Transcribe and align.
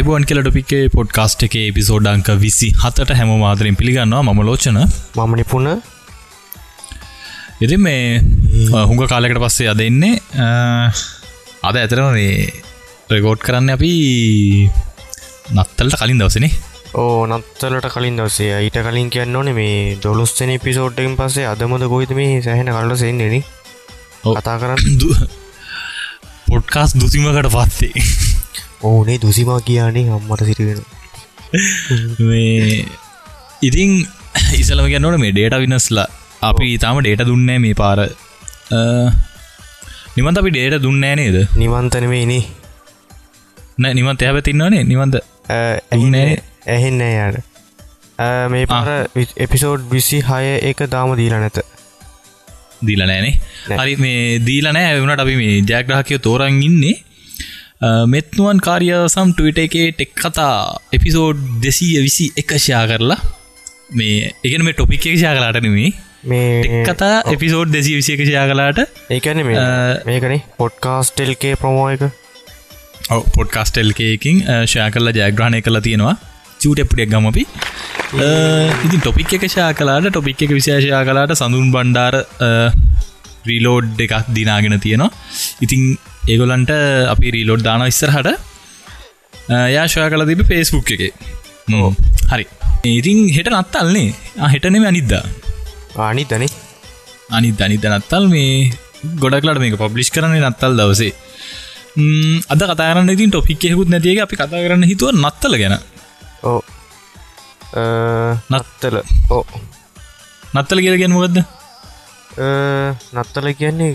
අයිබෝන් 0.00 0.24
කියල 0.24 0.38
ටොපික්ේ 0.40 0.84
පොඩ්කාස්ට් 0.88 1.42
එක 1.44 1.54
පිසෝඩ්ඩංක 1.76 2.28
විසි 2.40 2.68
හතට 2.74 3.10
හැම 3.18 3.32
මාදරින් 3.36 3.76
පිළිගන්නවා. 3.76 4.22
මම 4.24 4.40
ලෝචන. 4.40 4.78
මම 5.16 5.34
නිපුණ. 5.36 5.68
ඉති 7.60 7.76
මේ 7.76 8.22
හුඟ 8.86 9.02
කාලෙකට 9.04 9.40
පස්සේ 9.44 9.68
අද 9.68 9.80
එන්නේ 9.80 10.14
අද 11.62 11.76
ඇතරම 11.76 12.08
මේ 12.16 12.48
රෙකෝඩ් 13.12 13.44
කරන්න 13.44 13.74
අපි 13.76 13.92
නත්තල්ට 15.54 16.00
කලින් 16.00 16.22
දවසනේ 16.22 16.52
ඕ 16.94 17.28
නත්තලට 17.28 17.92
කලින් 17.92 18.16
දවසේ. 18.16 18.56
ඊට 18.64 18.80
කලින් 18.80 19.12
කියන්න 19.12 19.36
ඕනේ 19.36 19.56
මේ 19.60 19.78
දොලොස්තන 20.02 20.56
පිසෝඩ්ඩෙන් 20.64 21.20
පස්සේ 21.20 21.48
අදමද 21.52 21.88
කොයිත 21.92 22.16
මේ 22.16 22.40
සැහෙන 22.40 22.72
කල්ල 22.72 22.96
සෙන්නෙන 22.96 23.40
කතා 24.24 24.58
කරන්න. 24.58 25.08
පොඩ්කාස් 26.48 26.96
දුසිමකට 26.96 27.52
පස්සේ 27.52 28.39
ඕනේ 28.82 29.18
දුසිමා 29.18 29.60
කියනේ 29.62 30.06
අම්මට 30.10 30.44
සිටිවෙන 30.44 30.80
මේ 32.20 32.84
ඉතිං 33.62 33.92
ඉසලම 34.54 34.86
ගැන්නට 34.86 35.20
මේ 35.22 35.32
ඩේට 35.32 35.58
විනස්ලා 35.62 36.06
අපි 36.42 36.78
තාම 36.78 37.00
ඩේට 37.00 37.26
දුන්නේ 37.26 37.58
මේ 37.58 37.74
පාර. 37.74 37.98
නිමන්ත 40.16 40.38
අපි 40.38 40.50
ඩේට 40.50 40.82
දුන්නෑ 40.82 41.16
නේද? 41.16 41.36
නිවන්තනවෙයිනේ 41.56 42.42
නෑ. 43.78 43.94
නිමන්ත 43.94 44.22
ඇහැ 44.22 44.42
තින්නවනේ 44.42 44.84
නිවන්ද 44.84 45.20
ඇහිනෑ 45.50 46.32
ඇහෙන්නෑ 46.68 47.12
යාට 47.12 47.38
මේ 48.50 48.66
පාර 48.66 48.88
එපිසෝඩ් 49.38 49.90
විසි 49.90 50.22
හය 50.22 50.56
එක 50.70 50.86
දාම 50.88 51.14
දීල 51.16 51.36
නැත. 51.36 51.60
දීල 52.80 53.02
නෑනේ 53.02 53.34
හරි 53.74 53.94
මේ 53.96 54.40
දීලනෑ 54.40 54.98
වුණට 54.98 55.24
අපි 55.24 55.36
මේ 55.36 55.60
ජයග්‍රහකය 55.62 56.18
තෝරන් 56.20 56.62
ඉන්නේ 56.62 56.96
මෙත්නුවන් 57.80 58.58
කාරිය 58.60 58.94
සම් 59.08 59.32
ටවිට 59.32 59.58
එකේ 59.58 59.88
ටෙක් 59.92 60.12
කතා 60.16 60.54
එපිසෝඩ් 60.92 61.38
දෙසීය 61.62 62.02
විසි 62.02 62.26
එකෂයා 62.36 62.84
කරලා 62.86 63.18
මේ 63.92 64.32
එකන 64.44 64.64
මේ 64.64 64.74
ටොපික් 64.74 65.06
එකෂයා 65.06 65.34
කලාට 65.36 65.60
නෙමේ 65.62 65.92
මේ 66.24 66.82
කතා 66.84 67.22
එපිසෝඩ් 67.26 67.72
දෙසී 67.72 67.96
විසි 67.96 68.16
එකෂයා 68.16 68.44
කලාට 68.50 68.80
ඒකන 69.10 69.40
මේකන 70.06 70.34
පොඩ්කාස්ටෙල්කේ 70.58 71.54
ප්‍රමෝ 71.56 71.86
එක. 71.90 72.04
පොඩ්කාස්ටෙල්කයකින් 73.36 74.44
ෂයා 74.64 74.90
කරලා 74.90 75.16
ජයග්‍රහණය 75.20 75.62
කලා 75.62 75.80
තියෙනවා. 75.80 76.16
චූටප්ටියක් 76.60 77.08
ගමපි 77.08 77.46
ඉතින් 78.82 79.00
ටොපික් 79.00 79.32
එක 79.32 79.48
ෂා 79.48 79.72
කලාට 79.72 80.10
ටොපික් 80.10 80.42
එක 80.42 80.52
විශේෂයා 80.52 81.02
කලාට 81.04 81.32
සඳුන් 81.34 81.72
බණ්ඩාර 81.72 82.20
රීලෝඩ් 83.46 84.00
එකක් 84.00 84.32
දිනාගෙන 84.34 84.80
තියෙනවා. 84.80 85.10
ඉතිං 85.60 85.96
ඒගොලන්ට 86.28 86.72
අපි 87.12 87.26
රීලෝඩ් 87.36 87.62
දාන 87.66 87.86
ඉස්සරහට. 87.88 88.28
යාශය 89.76 90.08
කල 90.12 90.24
තිබ 90.30 90.42
පේස්බුක් 90.50 90.90
එක. 90.96 91.14
හරි. 92.32 92.44
ඉතින් 92.98 93.18
හෙට 93.36 93.48
නත්තල්න්නේ 93.52 94.14
හෙටනෙම 94.52 94.84
අනිද්දා. 94.90 95.24
ආනිතන 95.96 96.44
අනි 97.36 97.48
දනිත 97.58 97.84
නත්තල් 97.90 98.24
මේ 98.34 98.70
ගොඩක්ලට 99.22 99.60
මේක 99.62 99.76
පබ්ලිෂ් 99.80 100.10
කරන 100.14 100.34
නත්තල් 100.50 100.74
දවසේ. 100.78 101.12
අද 102.52 102.62
කතාරන්න 102.70 103.12
ඉතින් 103.14 103.30
ටොපික් 103.32 103.62
හෙකුත් 103.72 103.88
නැතික 103.92 104.20
අපි 104.24 104.36
කතා 104.40 104.62
කරන්න 104.64 104.88
හිතුව 104.90 105.14
නත්තල 105.14 105.54
ගැන. 105.60 105.74
ඕ 106.42 106.60
නත්තල. 108.50 108.96
ඕ 109.36 109.44
නත්තල 110.54 110.80
කියල 110.84 110.96
ගැනමගත්ද 111.02 111.38
නත්තල 113.18 113.46
කියන්නේ 113.60 113.92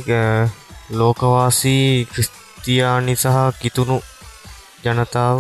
ලෝකවාසී 0.90 2.06
ක්‍රිස්තියානි 2.06 3.16
සහ 3.16 3.58
කිතුුණු 3.58 3.98
ජනතාව 4.84 5.40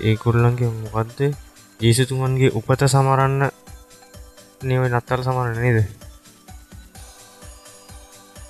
ඒකුල්ලන්ගේ 0.00 0.68
මොකක්ද 0.74 1.20
ජේසුතුමන්ගේ 1.80 2.52
උපත 2.52 2.82
සමරන්න 2.84 3.48
නව 4.62 4.82
නත්තර 4.88 5.20
සමරන්න 5.22 5.56
නේද? 5.58 5.78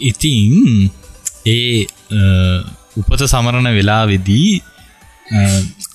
ඉතිං 0.01 0.91
ඒ 1.47 1.87
උපත 2.97 3.23
සමරණ 3.25 3.71
වෙලා 3.71 4.05
වෙදී 4.05 4.51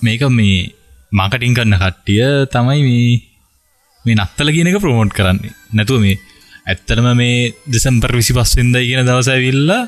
මේක 0.02 0.22
මේ 0.30 0.72
මාකටින් 1.12 1.54
කරන්න 1.54 1.76
කට්ටිය 1.76 2.48
තමයි 2.48 2.80
මේ 2.82 3.20
මේ 4.04 4.16
නත්තල 4.16 4.48
කියනක 4.48 4.80
ප්‍රමෝට් 4.80 5.12
කරන්නේ. 5.12 5.52
නැතුව 5.72 6.00
මේ 6.00 6.16
ඇත්තරම 6.66 7.12
මේ 7.14 7.52
දෙසම්පර් 7.66 8.16
විසි 8.16 8.32
පස්වෙන්ද 8.32 8.76
කියන 8.78 9.04
දවසැවිල්ලා 9.04 9.82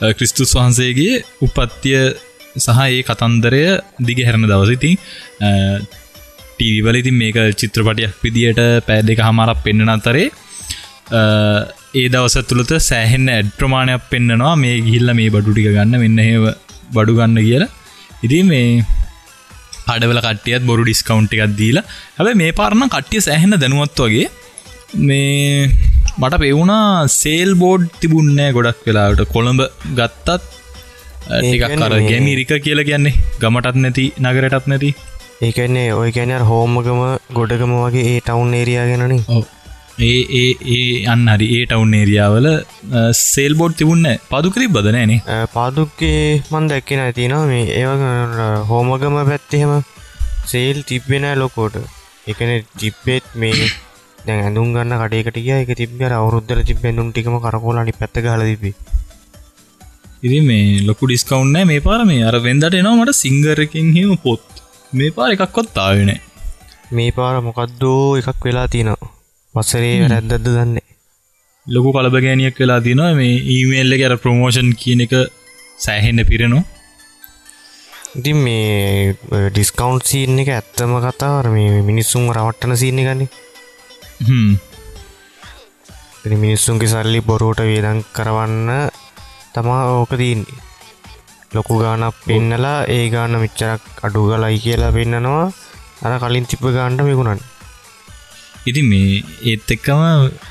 ක්‍රිස්තුස් 0.00 0.54
වහන්සේගේ 0.58 1.22
උපත්තිය 1.40 1.98
සහ 2.56 2.80
ඒ 2.86 3.02
කතන්දරය 3.02 3.62
දිග 4.00 4.18
හැරණ 4.26 4.50
දවසිතින් 4.50 4.96
ටීවල 6.56 7.00
ඉතින් 7.00 7.16
මේක 7.22 7.38
චිත්‍රපටයක් 7.60 8.20
විදියට 8.22 8.60
පෑ 8.86 9.00
දෙක 9.02 9.24
හමරක් 9.28 9.64
පෙන්න්න 9.64 9.94
අතරේ 9.96 10.28
ඒ 11.12 12.06
දවස 12.08 12.36
තුළත 12.50 12.72
සෑහෙන්න 12.80 13.28
ඇඩ් 13.28 13.48
ප්‍රමාණයක් 13.58 14.04
පෙන්න්නනවා 14.12 14.54
මේ 14.56 14.76
ගිල්ල 14.88 15.10
මේ 15.18 15.32
බඩු 15.34 15.54
ටික 15.54 15.70
ගන්න 15.76 16.02
මෙන්න 16.04 16.20
හෙව 16.28 16.44
බඩු 16.94 17.16
ගන්න 17.18 17.40
කියලා. 17.48 17.70
ඉති 18.24 18.38
මේ 18.42 18.84
අඩවල 19.94 20.20
කටියත් 20.26 20.64
බොරු 20.70 20.82
ඩිස්කවන්් 20.84 21.26
එකක් 21.26 21.56
දීලා. 21.60 21.84
හැබ 22.16 22.30
මේ 22.42 22.52
පාරණ 22.60 22.90
කට්ටිය 22.94 23.24
සෑහෙන්න 23.28 23.60
දැනුවත් 23.62 24.00
වගේ. 24.06 24.28
මේ 25.08 25.70
මට 26.14 26.36
පෙවුණා 26.42 27.08
සේල් 27.12 27.50
බෝඩ් 27.54 27.86
තිබුන්නෑ 28.00 28.52
ගොඩක් 28.56 28.84
වෙලාට 28.88 29.20
කොළඹ 29.32 29.62
ගත්තත් 29.96 30.28
ඒකක් 31.40 31.64
කර 31.72 31.94
ගැමිරික 32.02 32.52
කියල 32.64 32.80
කියන්නේ. 32.88 33.14
ගමටත් 33.40 33.76
නැති 33.76 34.04
නගරටත් 34.22 34.68
නැති. 34.72 34.90
ඒකන්නේ 35.42 35.88
ඔය 35.92 36.10
ගැන 36.12 36.32
හෝමගම 36.50 37.00
ගොඩගම 37.38 37.72
වගේ 37.78 38.04
ඒ 38.06 38.20
ටවුන් 38.20 38.54
ඒරයාගෙනන 38.54 39.14
ඒ 40.00 40.20
ඒ 40.32 40.50
ඒ 40.74 40.84
අන්න 41.06 41.26
හරි. 41.32 41.48
ඒ 41.56 41.64
ටවුන් 41.66 41.96
ඒරියාවල 42.00 42.48
සේල් 43.22 43.58
බෝඩ් 43.60 43.74
තිබුන්න 43.80 44.06
පදුකරි 44.30 44.68
බදනෑනේ 44.68 45.40
පාදුක්කේ 45.52 46.20
මන් 46.52 46.70
දැක්කෙන 46.70 47.02
ඇතිනවා 47.06 47.46
මේ 47.46 47.64
ඒ 47.72 47.86
හෝමගම 48.70 49.18
පැත්තහෙම 49.24 49.74
සේල් 50.46 50.78
තිබ්බෙන 50.90 51.26
ලොකෝට 51.36 51.82
එකන 52.26 52.54
ජිප්පෙත් 52.80 53.26
මේ 53.34 53.72
දැන් 54.26 54.40
ඇඳුම් 54.46 54.68
ගන්න 54.74 54.94
කඩේකට 55.02 55.38
ගිය. 55.46 55.54
එක 55.62 55.72
තිබ්බර 55.80 56.12
අවුරුද්දර 56.18 56.60
තිබ්බ 56.68 56.84
ඇඳුම් 56.90 57.08
ටිකම 57.12 57.36
කරකෝලනි 57.44 57.94
පැත්ත 58.00 58.16
ගහලා 58.24 58.50
තිබ්බේ. 58.50 58.74
ඉතින් 60.26 60.44
මේ 60.50 60.84
ලොකු 60.88 61.08
ඩිස්කවුන්ට් 61.08 61.52
නැහැ 61.54 61.70
මේ 61.72 61.84
පාර. 61.86 62.00
මේ 62.10 62.22
අර 62.28 62.36
වෙන්දට 62.46 62.78
එනවා 62.80 62.98
මට 62.98 63.20
සිංගර් 63.24 63.58
එකකින් 63.66 63.90
හිම 63.98 64.12
පොත්. 64.24 64.44
මේ 64.92 65.10
පාර 65.16 65.30
එකක්වත් 65.36 65.76
ආවේ 65.86 66.06
නැහැ 66.10 66.32
මේ 66.96 67.10
පාර 67.18 67.34
මොකද්දෝ 67.48 68.16
එකක් 68.20 68.44
වෙලා 68.48 68.66
තියෙනවා. 68.74 69.12
වසරේ 69.54 69.94
වැරද්දක්ද 70.02 70.46
දන්නේ. 70.56 70.88
ලොකු 71.66 71.92
කලබගෑනියක් 71.96 72.58
වෙලා 72.62 72.80
තියෙනවා. 72.86 73.12
මේ 73.20 73.34
ඊමේල් 73.54 73.96
එක 73.96 74.06
අර 74.08 74.16
ප්‍රොමෝෂන් 74.24 74.70
කියන 74.82 75.04
එක 75.06 75.14
සෑහෙන්න 75.78 76.24
පිරෙනවා. 76.30 76.64
ඉතින් 78.18 78.38
මේ 78.46 79.16
ඩිස්කවන්් 79.54 79.96
සීන් 80.08 80.38
එක 80.42 80.50
ඇත්තම 80.56 80.92
කතාවර 81.06 81.48
මේ 81.56 81.80
මිනිස්සුම් 81.88 82.30
රවට්ටන 82.36 82.80
සීන්න 82.82 83.04
ගන්නේ 86.24 86.38
මිනිස්සුන්ගේ 86.44 86.92
සල්ලි 86.92 87.20
බොරුවට 87.28 87.60
වේදන් 87.70 87.98
කරවන්න 88.16 88.70
තමා 89.54 89.82
ඕක 89.94 90.12
තියන්නේ. 90.20 90.60
ලොකු 91.54 91.74
ගානක් 91.82 92.16
පෙන්නලා 92.26 92.78
ඒ 92.94 93.04
ගාන 93.14 93.34
මිච්චරක් 93.42 93.82
අඩු 94.06 94.20
කලයි 94.30 94.56
කියලා 94.64 94.92
පෙන්න්නනවා 94.96 95.46
අර 96.04 96.12
කලින් 96.22 96.46
තිප 96.50 96.64
ගාන්ඩ 96.76 97.00
මිකුණන් 97.08 97.42
ඉති 98.70 98.82
මේ 98.90 99.10
ඒත් 99.50 99.68
එක්කම 99.74 100.00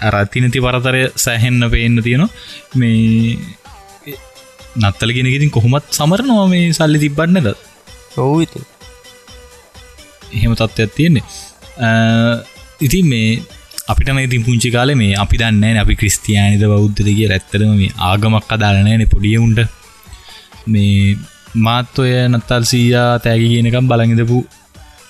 අරත්තිනති 0.08 0.60
පරතරය 0.66 1.02
සෑහෙන්න 1.24 1.64
පේන්න 1.74 1.98
තියෙනවා. 2.06 2.31
මේ 2.75 3.38
නත්තල 4.81 5.12
ගෙනකිතින් 5.16 5.52
කොහොමත් 5.56 5.86
සමරනවා 5.98 6.48
මේ 6.54 6.66
සල්ලි 6.78 7.00
තිබ්බන්නද? 7.04 7.48
ඔවු 8.24 8.36
ඉති 8.46 8.60
එහෙම 10.36 10.54
තත්ත්වයක් 10.60 10.92
තියෙන්නේ. 10.98 11.25
ඉතින් 12.86 13.06
මේ 13.12 13.30
අපිට 13.88 14.10
ඉතින් 14.26 14.44
පුංචි 14.48 14.70
කාල 14.72 14.90
මේ 14.96 15.16
අපි 15.16 15.38
දන්න 15.38 15.78
අපි 15.82 15.94
ක්‍රස්තියානිද 16.02 16.64
බෞද්ධද 16.74 17.08
කිය 17.08 17.28
ඇත්තරම 17.30 17.72
මේ 17.80 17.96
ආගමක් 18.10 18.54
අදාලනෑන 18.56 19.04
පොඩියවුන්ට 19.14 19.60
මේ 20.68 21.18
මාත් 21.66 22.00
ඔය 22.00 22.12
නත්තල් 22.30 22.66
සීයා 22.72 23.10
තෑගි 23.26 23.48
කියනකම් 23.54 23.90
බලඟදපු 23.92 24.38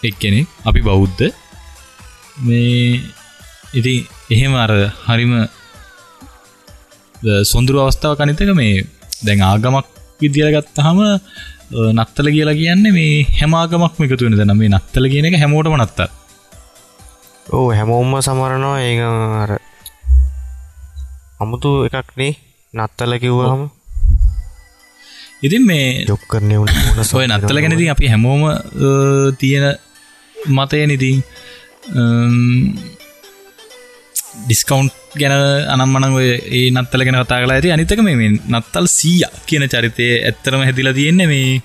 එක්කෙනෙ 0.04 0.40
අපි 0.66 0.82
බෞද්ධ. 0.90 1.24
මේ 2.40 3.02
ඉති 3.74 3.94
එහෙම 4.32 4.56
අර 4.64 4.72
හරිම 5.06 5.34
සොඳුරු 7.52 7.84
අවස්ථාව 7.84 8.18
කනිතක 8.20 8.52
මේ 8.62 8.74
දැන් 9.28 9.46
ආගමක් 9.52 9.88
විදිල 10.22 10.50
ගත්තහම 10.56 11.00
නත්තල 11.98 12.28
කියලා 12.36 12.60
කියන්නේ 12.60 12.98
මේ 12.98 13.14
හැමාගමක් 13.40 14.04
එකතු 14.08 14.26
වෙන 14.28 14.40
දැන 14.42 14.58
මේ 14.58 14.74
නත්තල 14.76 15.06
කියන 15.14 15.30
එක 15.30 15.40
හැමෝටම 15.44 15.78
නත්තා 15.80 16.10
ඕ 17.50 17.68
හැමෝම්ම 17.72 18.22
සමරනවා. 18.22 18.80
ඒ 18.80 18.96
අර 19.44 19.52
අමුතු 21.40 21.72
එකක්නේ 21.88 22.34
නත්තල 22.74 23.14
කිව්වහම. 23.20 23.64
ඉතින් 25.44 25.64
මේ 25.66 26.06
ජොක් 26.08 26.24
කරනය 26.32 26.56
වුණ 26.60 26.72
ඔය 27.14 27.28
නත්තල 27.28 27.62
ගැනති 27.64 27.90
අපි 27.90 28.08
හැමෝම 28.08 28.44
තියෙන 29.40 29.66
මතය 30.36 30.84
නිතින් 30.88 31.24
ඩිස්කවන්් 34.44 34.88
ගැන 35.20 35.34
අනම්මන 35.74 36.06
ඒ 36.52 36.70
නත්තල 36.72 37.04
ගැන 37.06 37.20
කතා 37.20 37.42
කලා 37.44 37.58
ඇති 37.58 37.74
අනිතක 37.76 38.04
මේ 38.08 38.30
නත්තල් 38.52 38.88
සීය 38.88 39.28
කියන 39.46 39.68
චරිතය 39.68 40.08
ඇත්තරම 40.20 40.64
හැදිලා 40.64 40.96
තියෙන්නේ 41.00 41.28
මේ 41.28 41.62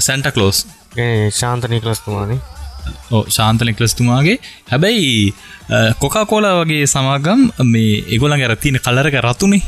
සැන්ට 0.00 0.28
කලෝස් 0.34 0.66
ශාන්තනය 1.38 1.80
කලස්තුමානේ 1.80 2.40
ශාන්ත 3.36 3.60
නිකලස්තුමාගේ. 3.68 4.36
හැබැයි 4.72 5.34
කොකා 6.02 6.24
කෝලා 6.30 6.54
වගේ 6.60 6.84
සමාගම් 6.94 7.40
මේ 7.72 8.04
එගොලන් 8.14 8.36
ඇරතින 8.36 8.78
කලරක 8.86 9.16
රතුනේ. 9.26 9.62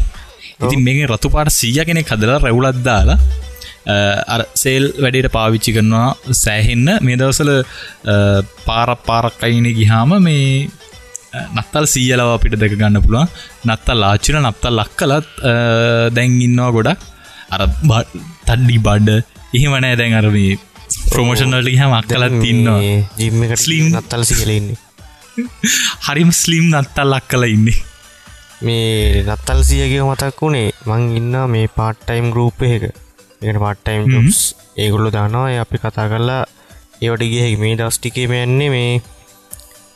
ඉතින් 0.64 0.80
මේ 0.86 1.06
රතු 1.12 1.28
පාට 1.34 1.52
සීය 1.60 1.84
කෙනෙ 1.88 2.02
කදලා 2.10 2.38
රැවුලත් 2.44 2.78
දාලා 2.88 3.18
අර 4.34 4.40
සේල් 4.62 4.84
වැඩට 5.02 5.28
පාවිච්චි 5.36 5.76
කරනවා 5.76 6.08
සෑහෙන්න. 6.44 6.88
මේ 7.06 7.16
දවසල 7.20 7.52
පාරක් 8.68 9.00
පාරක් 9.08 9.44
අයින 9.48 9.68
ගිහාම 9.78 10.12
මේ 10.28 10.46
නත්තල් 11.56 11.86
සීයලව 11.94 12.30
අපිට 12.36 12.56
දෙක 12.62 12.74
ගන්න 12.80 13.02
පුළුවන්. 13.04 13.28
නත්තල් 13.68 14.06
ආච්චින 14.10 14.38
නත්තල් 14.44 14.80
ලක් 14.80 14.92
කලත් 15.00 15.28
දැන් 16.16 16.40
ඉන්නවා 16.48 16.70
ගොඩක්. 16.76 17.00
අර 17.54 17.60
තඩ්ඩි 18.48 18.78
බඩ්ඩ 18.86 19.24
එහෙමනෑ 19.56 19.96
දැන් 20.00 20.14
අරමේ 20.20 20.54
ප්‍රමෝෂන්වලට 21.06 21.74
හම 21.74 21.92
අක්කලත් 21.92 22.36
තින්නවා 22.42 22.80
ජිම්ම 23.18 23.42
ස්ලීම් 23.56 23.86
නත්තල් 23.92 24.24
සිකලඉන්නේ 24.24 24.78
හරිම 26.06 26.30
ස්ලිම් 26.34 26.66
නත්තල් 26.72 27.10
ලක් 27.12 27.26
කල 27.28 27.44
ඉන්නේ 27.46 27.78
මේ 28.62 29.24
නත්තල් 29.24 29.60
සියගේ 29.62 30.02
මතක් 30.02 30.38
වුණේ 30.40 30.68
මං 30.86 31.10
ඉන්න 31.16 31.34
මේ 31.48 31.66
පාට්ටයිම් 31.70 32.30
ගරූප් 32.30 32.62
එක 32.64 32.84
එකට 33.42 33.58
පාට්ටයිම් 33.58 34.06
ස් 34.28 34.40
ඒගොල්ලු 34.76 35.10
දානවා 35.10 35.50
අපි 35.60 35.78
කතා 35.78 36.06
කරලා 36.08 36.44
ඒවට 37.02 37.24
ගිය 37.24 37.56
මේ 37.56 37.74
දස්ටිකේ 37.76 38.28
මයන්නේ 38.28 38.70
මේ 38.70 38.94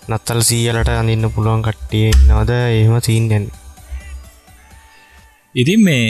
නත්තල් 0.08 0.42
සීයලට 0.42 0.90
අඳන්න 0.90 1.32
පුළුවන් 1.34 1.64
කට්ටිය 1.64 2.10
නවද 2.18 2.52
එහෙම 2.74 3.00
සීන්යන් 3.00 3.46
ඉතින් 5.54 5.80
මේ 5.82 6.06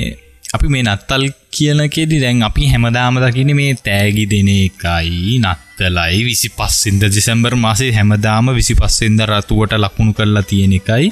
අපි 0.50 0.69
මේ 0.69 0.82
නත්තල් 0.82 1.25
කියනකෙදි 1.50 2.17
දැන් 2.23 2.43
අපි 2.43 2.64
හැමදාම 2.67 3.17
දකින 3.25 3.50
මේ 3.56 3.73
තෑගි 3.79 4.25
දෙන 4.32 4.49
එකයි 4.50 5.35
නත්තලයි 5.41 6.20
විසි 6.25 6.49
පස්සින්ද 6.50 7.02
දෙසැම්බර් 7.08 7.55
මාසේ 7.56 7.91
හැමදාම 7.93 8.50
විසි 8.50 8.75
පස්සෙන්ද 8.75 9.20
රතුවට 9.23 9.75
ලකුණු 9.76 10.12
කරලා 10.12 10.43
තියෙන 10.43 10.73
එකයි. 10.73 11.06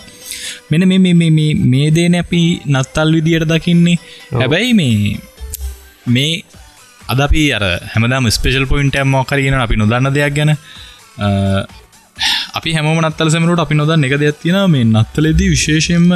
මෙන 0.70 0.82
මේ 1.73 1.88
දේන 1.90 2.17
අපි 2.23 2.43
නත්තල් 2.69 3.12
විදියට 3.17 3.49
දකින්නේ. 3.49 3.99
හැබැයි 4.32 4.73
මේ 4.75 5.20
මේ 6.08 6.32
අද 7.08 7.20
අපි 7.20 7.44
අර 7.52 7.64
හැමදාම 7.93 8.31
ස්පේෂල් 8.31 8.67
පොයින්ට 8.67 8.99
මෝකරගෙන 9.06 9.58
අපි 9.58 9.76
නොදන්න 9.76 10.11
දෙයක් 10.11 10.34
ගැන. 10.34 10.52
අපි 12.55 12.75
හැම 12.75 12.91
නත්තල 13.00 13.31
සමරට 13.31 13.64
අපි 13.67 13.81
නොදන්න 13.82 14.08
එක 14.08 14.19
දෙයක් 14.19 14.43
තියෙන 14.43 14.61
මේ 14.69 14.91
නත්තලෙදී 14.93 15.55
විශේෂයෙන්ම 15.55 16.11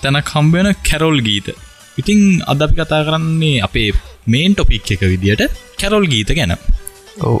තැනක් 0.00 0.34
හම්බෙන 0.36 0.72
කැරොල් 0.84 1.20
ගීත 1.20 1.48
ඉතිං 2.00 2.20
අද 2.50 2.60
අපි 2.64 2.74
කතා 2.80 3.06
කරන්නේ 3.06 3.56
අපේ 3.66 3.88
මේන් 4.32 4.52
ටොපික් 4.54 4.92
එක 4.94 5.02
විදියට 5.12 5.42
කැරොල් 5.80 6.06
ගීත 6.12 6.30
ගැන. 6.38 6.54
ඔවු. 7.26 7.40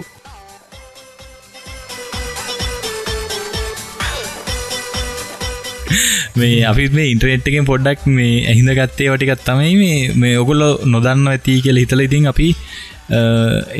මේ 6.40 6.58
අපි 6.70 6.84
මේ 6.96 7.08
ඉන්ටරනෙට් 7.14 7.48
එකෙන් 7.50 7.66
පොඩ්ඩක් 7.70 8.04
මේ 8.18 8.36
ඇහිඳ 8.50 8.70
ගත්තේ 8.78 9.08
වටිකත් 9.12 9.42
තමයි 9.48 9.72
මේ 9.82 9.96
මේ 10.22 10.34
ඔගොල්ලො 10.42 10.68
නොදන්න 10.92 11.26
ඇති 11.32 11.54
කියල 11.64 11.80
හිතල 11.82 12.04
ඉතින් 12.06 12.28
අපි 12.32 12.48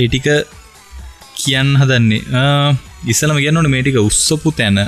ඒටික 0.03 0.27
කියන්න 1.43 1.71
හදන්නේ. 1.81 2.23
ඉස්සලම 3.13 3.39
කියන්නට 3.45 3.73
මේටික 3.75 3.97
උත්සපු 4.09 4.51
තැන. 4.59 4.81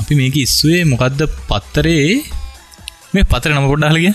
අපි 0.00 0.12
මේක 0.20 0.36
ඉස්සේ 0.46 0.80
මොකක්ද 0.92 1.22
පත්තරේ 1.48 2.04
මේ 3.14 3.24
පතර 3.30 3.52
නම 3.52 3.66
පොඩ්ඩාලගිය 3.72 4.12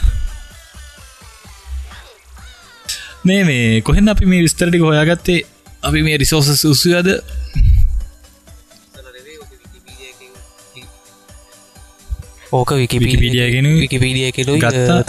මේ 3.27 3.41
මේ 3.49 3.81
කොහෙන් 3.87 4.13
අපි 4.13 4.25
මේ 4.31 4.41
විස්තරටික 4.45 4.83
හොයාගත්තේ? 4.87 5.39
අපි 5.87 5.99
මේ 6.07 6.17
රිසෝස 6.21 6.49
උසුවද 6.71 7.09
ඕක 12.53 12.71
විකිපීඩියගෙන 12.81 13.69
විකිපීඩිය 13.81 14.31
කෙලු. 14.37 14.57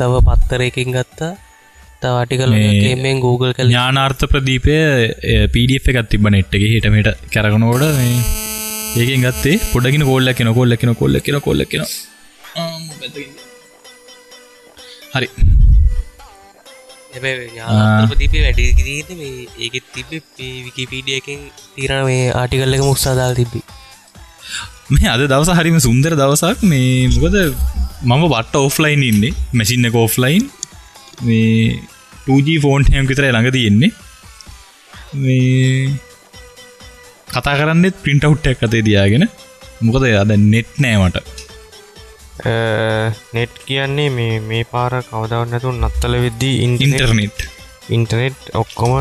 තව 0.01 0.13
පත්තරයකින් 0.29 0.97
ගත්තා. 0.97 1.33
තවාටිකල 2.03 2.57
මෙෙන් 3.05 3.21
Google 3.27 3.53
කල 3.57 3.69
ඥානාර්ථ 3.71 4.25
ප්‍රදීපය 4.33 4.77
පඩF 5.55 5.93
එකත් 5.93 6.13
තිබ 6.13 6.29
නෙට් 6.37 6.59
එක. 6.59 6.69
හිටමට 6.73 7.11
කැරගනෝඩ 7.35 7.85
ඒකෙන් 9.01 9.27
ගත්තේ. 9.29 9.57
පොඩගෙන 9.73 10.11
කොල්ල 10.11 10.37
කෙන 10.41 10.55
කොල්ල 10.55 10.77
කෙන 11.23 11.43
හරි. 15.15 15.29
ඥාපතිපේ 17.15 18.43
වැඩිකිරීද 18.45 19.11
මේ 19.21 19.47
ඒකෙත් 19.65 19.87
තිබ 19.95 20.11
විකිපීඩියකින් 20.67 21.41
තිරණ 21.77 22.05
මේ 22.09 22.25
ආටිකල්ලක 22.41 22.85
මුක්සාදාල් 22.89 23.35
තිබි 23.41 23.61
මේ 24.91 25.11
අද 25.15 25.23
දවස 25.33 25.51
හරිම 25.59 25.79
සුන්දර 25.81 26.13
දවසක්. 26.21 26.65
මේ 26.73 27.09
මොකද 27.15 27.37
මම 28.05 28.25
බට්ට 28.33 28.57
ඔෆ්ලයින් 28.61 29.05
ඉන්නේ 29.11 29.33
මැසින්න 29.53 29.89
එක 29.91 30.01
ඔෆ්ලයින් 30.07 30.51
මේ 31.23 31.79
2G 32.27 32.59
ෆෝන්් 32.65 32.91
හැම් 32.91 33.07
විතර 33.11 33.25
ළඟ 33.27 33.55
තියෙන්නේ. 33.57 33.93
මේ 35.15 35.91
කතා 37.31 37.57
කරන්නෙත් 37.61 37.97
පින්ට 38.05 38.27
අවුට්ටක් 38.27 38.67
අතේ 38.67 38.85
දයාගෙන 38.89 39.27
මොකද 39.87 40.05
අද 40.23 40.33
නෙට් 40.53 40.73
නෑමට 40.85 41.17
නෙට් 42.35 43.55
කියන්නේ 43.65 44.11
මේ 44.11 44.41
මේ 44.43 44.65
පාර 44.67 44.93
කවදවන්න 45.03 45.51
නැතු 45.51 45.73
නත්තල 45.73 46.15
වෙද්දී 46.21 46.55
ඉන්ටර්නෙට් 46.65 47.47
ඉන්ටනෙට් 47.91 48.51
ඔක්කොම 48.55 48.93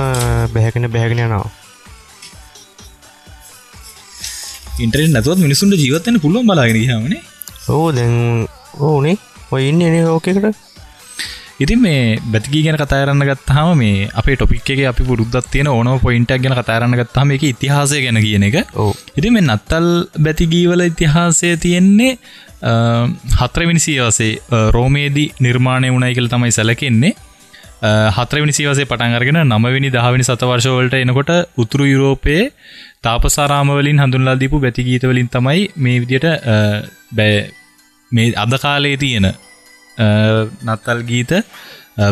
බැහැගෙන 0.54 0.86
බැහැගෙන 0.88 1.20
යනවා. 1.20 1.50
ඉන්ටරෙන් 4.80 5.12
නැතුවත් 5.12 5.40
මිනිසුන්ට 5.40 5.74
ජීවත්තන 5.76 6.22
පුළුවන් 6.22 6.46
බලාගෙන 6.46 6.84
හමනේ 6.84 7.24
ඕ 7.70 7.88
දැන් 7.92 8.48
ඕනේ. 8.80 9.18
ඔය 9.52 9.70
ඉන්න 9.70 9.82
එන 9.82 10.08
ඕකෙකට 10.08 10.46
ඉතින් 11.60 11.80
මේ 11.80 12.18
බැතිකී 12.26 12.64
ගැන 12.66 12.78
කතාරන්න 12.78 13.24
ගත්තහම 13.24 13.78
මේ 13.78 14.10
අපේ 14.14 14.36
ටොපික් 14.36 14.70
එක 14.70 14.80
අපි 14.86 15.04
පුරුද්දත් 15.04 15.50
තියෙන 15.52 15.68
ඕන 15.68 15.90
පොයින්ටක් 16.00 16.42
ගැන 16.42 16.56
කතාරන්න 16.56 16.98
ගත්තහම 17.00 17.36
එක 17.36 17.44
ඉතිහාසය 17.46 18.02
ගැන 18.02 18.20
කියන 18.20 18.44
එක. 18.44 18.58
ඕ 18.76 18.94
ඉති 19.18 19.30
මේ 19.30 19.46
නත්තල් 19.48 19.88
බැතිගීවල 20.20 20.82
ඉතිහාසය 20.84 21.54
තියෙන්නේ 21.58 22.18
හත්‍රවිනි 23.34 23.80
සියවසේ 23.80 24.32
රෝමේදී 24.72 25.30
නිර්මාණය 25.40 25.92
වුණයි 25.92 26.16
කියල 26.16 26.28
තමයි 26.28 26.52
සැලකෙන්නේ. 26.52 27.14
හත්‍රවිනි 28.10 28.54
සිවසේ 28.54 28.86
පටන්ගරගෙන 28.86 29.40
නමවිනි 29.46 29.92
දහවිනි 29.92 30.24
සතවර්ශවලට 30.24 30.96
එනකොට 30.96 31.32
උතුරු 31.58 31.86
යුරෝපයේ 31.86 32.44
තාපසාරාමවලින් 33.02 34.00
හඳුන්ලා 34.00 34.40
දීපු 34.40 34.60
බැතිගීතවලින් 34.60 35.30
තමයි 35.30 35.68
මේ 35.78 36.00
විදියට 36.00 36.28
බෑ 37.12 37.38
මේ 38.12 38.34
අද 38.38 38.58
කාලයේ 38.62 38.98
තියෙන 38.98 39.28
නත්තල් 40.66 41.02
ගීත 41.04 41.34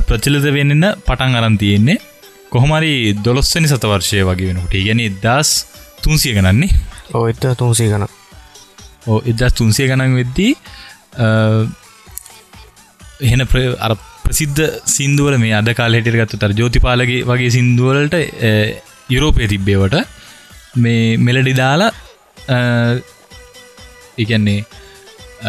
ප්‍රචලිත 0.08 0.48
වෙන්නන්න 0.52 0.88
පටන් 1.08 1.36
අරන් 1.36 1.58
තියෙන්නේ. 1.58 2.02
කොහොමරි 2.50 3.16
දොළොස්වනි 3.26 3.68
සතවර්ශය 3.68 4.24
වගේ 4.24 4.50
වෙනකට. 4.50 4.74
ගැන 4.78 5.06
දස් 5.22 5.52
තුන්සිය 6.04 6.34
ගනන්නේ 6.36 6.70
ඕ 7.14 7.28
එත 7.28 7.46
තුන්සේ 7.58 7.88
ගන 7.88 8.04
ඕ 8.04 8.21
එදස් 9.08 9.54
තුන්සිය 9.54 9.88
ගණන් 9.88 10.16
වෙද්දී 10.16 10.52
එහෙන 13.22 13.42
අර 13.80 13.94
ප්‍රසිද්ධ 14.24 14.62
සිින්දුවල 14.86 15.38
මේ 15.38 15.54
අද 15.54 15.70
කාලෙට 15.74 16.10
ගත්ත 16.10 16.40
තර 16.40 16.54
ජෝතිපාලගේ 16.54 17.24
වගේ 17.24 17.50
සිින්දුවලට 17.50 18.16
යුරෝපය 19.10 19.48
තිබ්බේවට 19.48 19.98
මේ 20.78 21.18
මෙලඩි 21.18 21.54
දාලා 21.54 21.92
එකන්නේ 24.18 24.60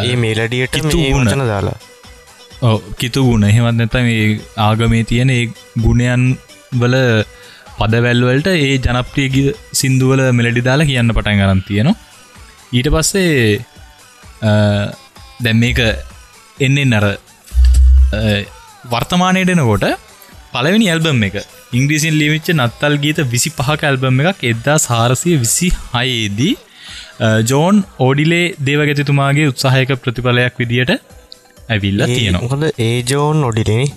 ඒ 0.02 0.16
මේලඩියට. 0.16 0.76
වචන 0.76 1.44
දාලා. 1.46 1.76
ඕ 2.62 2.76
කිතු 2.98 3.24
ගුණ 3.24 3.44
එහෙමත් 3.44 3.76
නැත 3.76 3.96
මේ 4.08 4.40
ආගමේ 4.56 5.04
තියෙන 5.04 5.30
ඒ 5.30 5.44
ගුණයන් 5.82 6.24
වල 6.72 6.96
පදවැල්වලට 7.78 8.48
ඒ 8.48 8.78
ජනප්‍රියගි 8.78 9.44
සිින්දුවල 9.72 10.22
මෙලඩි 10.32 10.64
දාලා 10.68 10.86
කියන්න 10.86 11.14
පටන් 11.16 11.42
ගරන් 11.42 11.62
තියෙනවා 11.68 12.11
ඊට 12.72 12.88
පස්සේ 12.88 13.60
දැම් 15.40 15.58
මේක 15.58 15.80
එන්නේ 16.60 16.84
නර 16.84 17.06
වර්තමානයටනකොට 18.86 19.86
පලවෙනි 20.52 20.88
ඇල්බම් 20.88 21.24
එක 21.28 21.40
ඉංග්‍රීසින් 21.72 22.14
ලිවිච්ච 22.14 22.52
නත්තල් 22.54 22.98
ගීත 22.98 23.22
විසි 23.28 23.50
පහක 23.52 23.90
ඇල්බම් 23.90 24.22
එකක් 24.24 24.44
එද්දා 24.44 24.78
සාරසය 24.80 25.38
විසි 25.38 25.72
හයේදී 25.94 26.54
ජෝන් 27.46 27.82
ඕඩිලේ 27.98 28.44
දේවගැතිතුමාගේ 28.66 29.48
උත්සාහයක 29.48 29.92
ප්‍රතිඵලයක් 29.96 30.54
විදියට 30.58 30.96
ඇවිල්ල 31.68 32.00
තියෙනවා. 32.06 32.42
මොකද 32.42 32.64
ඒ 32.78 32.96
ජෝන් 33.10 33.44
ඔඩිලෙන 33.44 33.92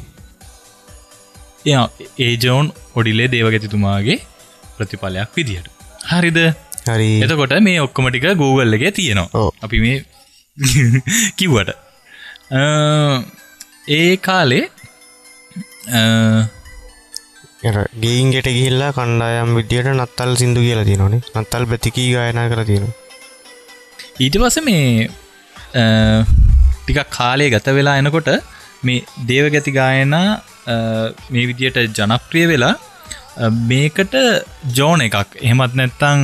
ඒජෝන් 2.19 2.73
ඔඩිලේ 2.95 3.31
දේවගැතිතුමාගේ 3.31 4.19
ප්‍රතිඵලයක් 4.77 5.29
විදිහට 5.35 5.69
හරිද 6.07 6.39
හරි. 6.87 7.09
එතකොට 7.21 7.53
මේ 7.61 7.79
ඔක්කොමටික 7.79 8.27
Google 8.37 8.75
එක 8.79 8.95
තියෙනවා. 8.95 9.47
අපි 9.61 9.77
මේ 9.79 9.97
කිව්වට. 11.37 11.71
ඒ 13.91 14.11
කාලේ 14.19 14.63
ගේන්ගෙට 18.03 18.47
ගිහිල්ලා 18.49 18.91
කණ්ඩායම් 18.97 19.51
විදියට 19.57 19.89
නත්තල් 19.93 20.31
සිින්දු 20.41 20.61
කියලා 20.65 20.85
තියනනේ 20.89 21.21
නත්තල් 21.35 21.65
ප්‍රතිකී 21.71 22.07
ගායනා 22.15 22.47
කර 22.51 22.61
තියෙන 22.69 22.87
ඊට 24.19 24.35
පස 24.41 24.57
මේ 24.67 25.07
ටිකක් 26.81 27.09
කාලය 27.09 27.47
ගත 27.49 27.67
වෙලා 27.77 27.95
එනකොට 28.01 28.29
මේ 28.83 28.99
දේවගැති 29.29 29.71
ගායනා 29.71 30.27
අ, 30.67 30.75
මේ 31.31 31.45
විදියට 31.49 31.79
ජනප්‍රිය 31.97 32.45
වෙලා 32.51 32.73
මේකට 33.69 34.13
ජෝන 34.77 35.01
එකක්. 35.01 35.15
එහෙමත් 35.41 35.73
නැත්තං 35.75 36.21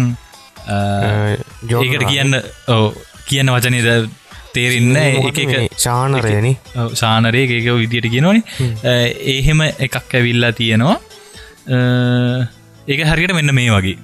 ඒකට 1.83 2.07
කියන්න 2.09 2.33
ඔව්, 2.67 2.93
කියන්න 3.27 3.49
වචනද 3.53 4.09
තේරෙන්න 4.53 4.95
එක 5.29 5.37
ශානරයනි 5.79 6.53
ශානරය 6.95 7.43
ඒක 7.47 7.67
විදියට 7.77 8.09
කියනවනේ. 8.11 8.43
ඒහෙම 9.33 9.61
එකක් 9.67 9.95
ඇවිල්ලා 10.13 10.51
තියෙනවා. 10.53 10.97
අ, 11.67 11.77
ඒක 12.87 13.05
හරියට 13.07 13.33
මෙන්න 13.37 13.53
මේ 13.55 13.69
වගේ 13.71 13.97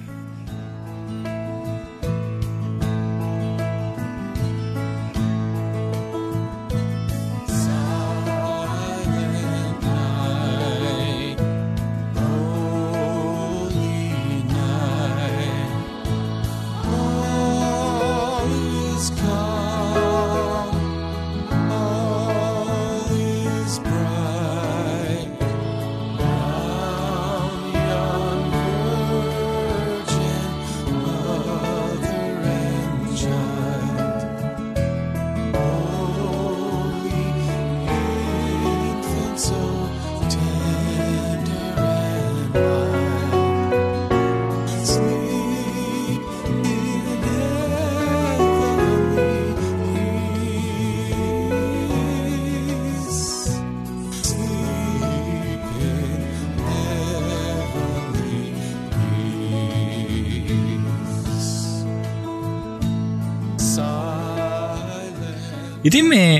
ඉතින් 65.88 66.06
මේ 66.12 66.30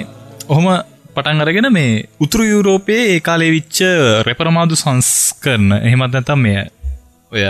ඔහොම 0.48 0.66
පටන් 1.14 1.42
අරගෙන 1.44 1.68
මේ 1.72 1.90
උතුරු 2.20 2.44
යුරෝපයේ 2.44 3.02
ඒ 3.12 3.20
කාලේ 3.20 3.50
විච්ච 3.56 3.78
රෙපරමාදු 4.28 4.74
සංස්කරන 4.76 5.66
එහෙමත් 5.78 6.12
නැතම් 6.14 6.40
මේ 6.46 6.60
ඔය 7.32 7.42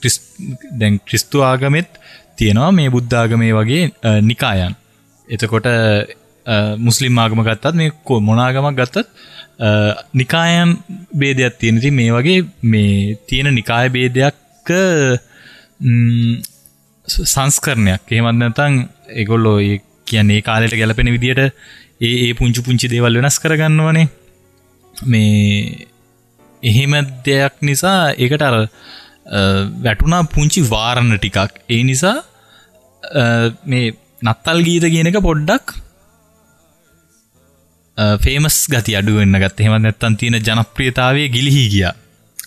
ක්‍රිස්- 0.00 0.22
දැන් 0.80 0.96
ක්‍රිස්තු 1.06 1.42
ආගමෙත් 1.42 1.90
තියෙනවා 2.38 2.70
මේ 2.72 2.88
බුද්ධාගමේ 2.94 3.52
වගේ 3.52 3.84
අ, 4.02 4.10
නිකායන්. 4.20 4.74
එතකොට 5.28 5.66
අ, 5.66 5.74
මුස්ලිම් 6.86 7.18
ආගම 7.18 7.40
ගත්තත් 7.48 7.74
මේ 7.74 7.90
කො- 8.06 8.20
මොනාගමක් 8.28 8.76
ගත්තත් 8.80 9.06
අ, 9.58 9.70
නිකායන් 10.14 10.70
බේදයක් 11.20 11.54
තියෙන. 11.60 11.76
ඉතින් 11.80 11.94
මේ 11.94 12.12
වගේ 12.12 12.38
මේ 12.62 13.16
තියෙන 13.26 13.54
නිකාය 13.54 13.88
බේදයක් 13.96 14.36
ම්, 15.80 16.34
ස- 17.08 17.26
සංස්කරණයක්. 17.34 18.02
එහෙමත් 18.12 18.38
නැතං 18.40 18.74
එගොල්ලෝ 19.22 19.58
ඒ 19.60 19.76
කියන්නේ 20.10 20.38
ඒ 20.38 20.46
කාලෙට 20.48 20.74
ගැලපෙන 20.80 21.10
විදියට 21.16 21.40
ඒ 21.44 22.14
ඒ 22.26 22.32
පුංචි 22.40 22.60
පුංචි 22.66 22.90
දේවල් 22.92 23.20
වෙනස් 23.20 23.38
කරගන්නවනේ. 23.42 24.06
මේ 24.96 25.86
එහෙම 26.62 26.92
දෙයක් 27.26 27.54
නිසා 27.62 27.98
ඒකට 28.16 28.42
අර 28.48 28.56
අ, 28.58 29.40
වැටුණා 29.84 30.22
පුංචි 30.34 30.60
වාරණ 30.72 31.16
ටිකක්. 31.16 31.52
ඒ 31.70 31.82
නිසා 31.90 32.16
අ, 33.02 33.24
මේ 33.64 33.94
නත්තල් 34.24 34.60
ගීත 34.66 34.84
කියන 34.94 35.10
එක 35.12 35.20
පොඩ්ඩක් 35.28 35.66
ෆේමස් 38.24 38.56
ගති 38.72 38.92
අඩුවෙන්න්න 38.98 39.38
ගත් 39.42 39.60
එහෙම 39.62 39.74
නැත්තන් 39.84 40.16
තියෙන 40.18 40.36
ජනප්‍රියතාවය 40.40 41.22
ගිලිහි 41.34 41.64
ගියා. 41.72 41.94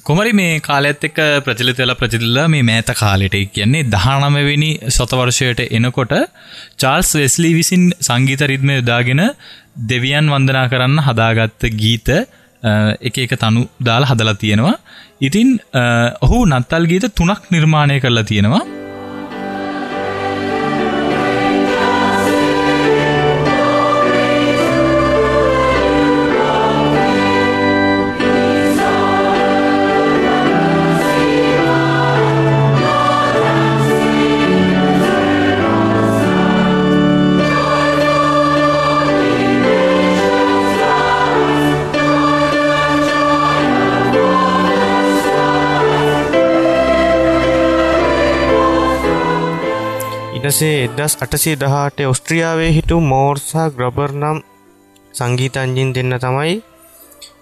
කොමරි 0.06 0.32
මේ 0.34 0.54
කාලෙත් 0.68 1.04
එක්ක 1.08 1.20
ප්‍රචලිත 1.46 1.80
වෙලා 1.82 1.98
ප්‍රචිල්ලා 2.02 2.46
මේ 2.54 2.64
මෑත 2.70 2.90
කාලෙට 3.02 3.36
ඒ 3.40 3.46
කියන්නේ 3.56 3.84
දහනමවෙනි 3.94 4.70
සතවර්ෂයට 4.98 5.62
එනකොට 5.78 6.14
චාල්ස් 6.84 7.12
වෙස්ලි 7.22 7.52
විසින් 7.60 7.84
සංගීත 8.08 8.44
රිද්ම 8.52 8.72
යොදාගෙන 8.78 9.22
දෙවියන් 9.92 10.32
වන්දනා 10.34 10.66
කරන්න 10.74 11.04
හදාගත්ත 11.08 11.64
ගීත 11.82 12.10
අ, 12.12 12.72
එක 13.02 13.16
එක 13.26 13.34
තනු 13.44 13.62
දාලා 13.88 14.12
හදලා 14.12 14.38
තියෙනවා. 14.44 14.76
ඉතින් 15.22 15.50
අ, 15.74 15.84
ඔහු 16.26 16.40
නත්තල් 16.52 16.86
ගීත 16.92 17.06
තුනක් 17.20 17.42
නිර්මාණය 17.52 18.00
කරලා 18.00 18.24
තියෙනවා. 18.24 18.64
ඉටසේ 50.52 50.80
එදස් 50.86 51.14
අටසේ 51.16 51.56
දහට 51.56 52.00
ඔස්ට්‍රියාවේ 52.04 52.72
හිටු 52.78 52.96
මෝර්සා 53.02 53.68
ග්‍රබර් 53.70 54.12
නම් 54.14 54.40
සංගීතන්ජින් 55.14 55.94
දෙන්න 55.96 56.16
තමයි 56.16 56.56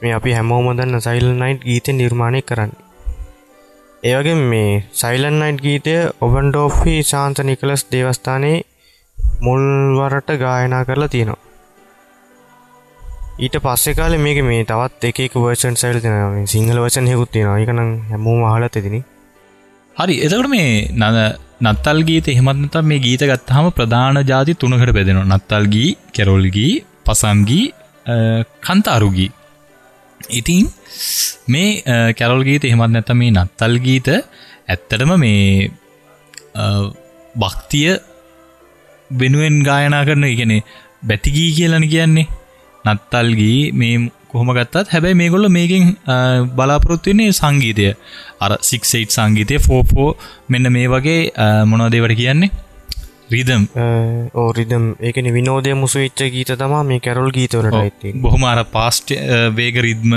මේ 0.02 0.12
අපි 0.14 0.36
හැමෝමදන්න 0.38 1.02
සයිල් 1.02 1.26
නයිට් 1.34 1.64
ගීත 1.64 1.88
නිර්මාණය 1.92 2.42
කරන්න. 2.42 2.74
ඒවගේ 4.04 4.36
මේ 4.44 4.84
සයිලන් 4.94 5.40
නයිට් 5.42 5.64
ගීතය 5.66 5.96
ඔබන්ඩෝෆි 6.22 6.96
ශාන්ත 7.04 7.42
නිකලස් 7.42 7.88
දේවස්ථානයේ 7.92 8.62
මුල්වරට 9.42 10.30
ගායනා 10.38 10.86
කරලා 10.86 11.10
තියෙනවා. 11.10 11.42
ඊට 13.40 13.60
පස්සෙ 13.60 13.92
කාල 13.94 14.20
මේක 14.20 14.46
මේ 14.46 14.64
තවත් 14.66 15.14
එක 15.26 15.42
වර්ෂන් 15.42 15.76
සයිල් 15.76 16.00
තින 16.00 16.48
සිංහල 16.48 16.86
වචන් 16.86 17.12
හෙකුත් 17.14 17.32
තියෙනවා. 17.32 17.60
එකනම් 17.60 17.92
හැමෝම 18.10 18.50
හලත් 18.54 18.74
තිදින 18.74 19.04
හරි. 19.96 20.16
එතකට 20.26 20.50
මේ 20.50 20.74
නද 20.96 21.49
නත්තල් 21.62 22.00
ගීත 22.04 22.28
එහෙමත්නත 22.28 22.76
මේ 22.84 23.00
ගීත 23.00 23.24
ගත්හම 23.24 23.66
ප්‍රධාන 23.72 24.18
ජාති 24.24 24.54
තුනකට 24.56 24.92
බෙදෙනවා. 24.92 25.28
නත්තල්ගී 25.32 25.90
කෙරොල්ගී 26.14 26.74
පසන්ගී 27.06 27.66
කන්තාරුගී 28.62 29.30
ඉතින් 30.22 30.66
මේ 31.48 31.70
කැරොල් 32.14 32.44
ගීත 32.44 32.64
එහෙමත් 32.66 32.92
නැත 32.92 33.10
මේ 33.14 33.32
නත්තල් 33.34 33.76
ගීත 33.80 34.08
ඇත්තටම 34.68 35.12
මේ 35.18 35.72
අ, 36.56 36.64
භක්තිය 37.36 37.92
වෙනුවෙන් 39.10 39.58
ගායනා 39.64 40.04
කරන 40.06 40.24
ඉගෙන 40.26 40.54
බැතිගී 41.04 41.52
කියලන 41.58 41.86
කියන්නේ. 41.90 42.28
නත්තල්ගී 42.86 43.72
මේ 43.74 43.96
කොහොම 44.30 44.50
ගත්තත් 44.56 44.92
හැබැයි 44.94 45.18
මේගොල්ල 45.22 45.48
මේකින් 45.50 45.86
බලාපොරොත්තුවන්නේ 46.56 47.32
සංගීතය. 47.34 47.86
අර 48.40 48.52
සික්සයිට් 48.64 49.12
සංගීතය 49.12 49.60
ෆෝෆෝ 49.60 50.10
මෙන්න 50.50 50.72
මේ 50.72 50.88
වගේ 50.88 51.22
අ, 51.38 51.48
මොනවදේවට 51.66 52.16
කියන්නේ? 52.16 52.52
රිදම් 53.32 53.64
ඕරිදම් 54.36 54.86
ඒකන 55.02 55.28
විනෝදය 55.34 55.74
මුසු 55.76 56.00
වෙච්ච 56.00 56.22
ගීත 56.36 56.52
තමා 56.60 56.84
මේ 56.84 57.00
කැරොල් 57.00 57.32
ගීතවලට 57.32 57.76
ඇති 57.80 58.14
බොහොම 58.22 58.46
අර 58.52 58.64
පාස්ට 58.76 59.12
වේග 59.58 59.76
රිද්ම 59.86 60.14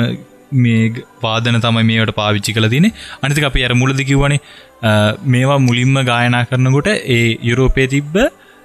මේ 0.59 1.03
පාදන 1.23 1.59
තමයි 1.61 1.85
මේට 1.91 2.13
පාවිච්චි 2.17 2.55
කළ 2.57 2.69
තිනේ 2.71 2.93
අනිතික 3.23 3.45
අපි 3.51 3.65
අර 3.65 3.75
මුලදි 3.75 4.05
කිව්වනේ 4.05 4.41
අ, 4.83 4.93
මේවා 5.27 5.59
මුලින්ම 5.67 5.95
ගායනා 6.11 6.45
කරනකොට 6.45 6.89
ඒ 7.09 7.21
යුරෝපය 7.43 7.87
තිබ්බ 7.95 8.17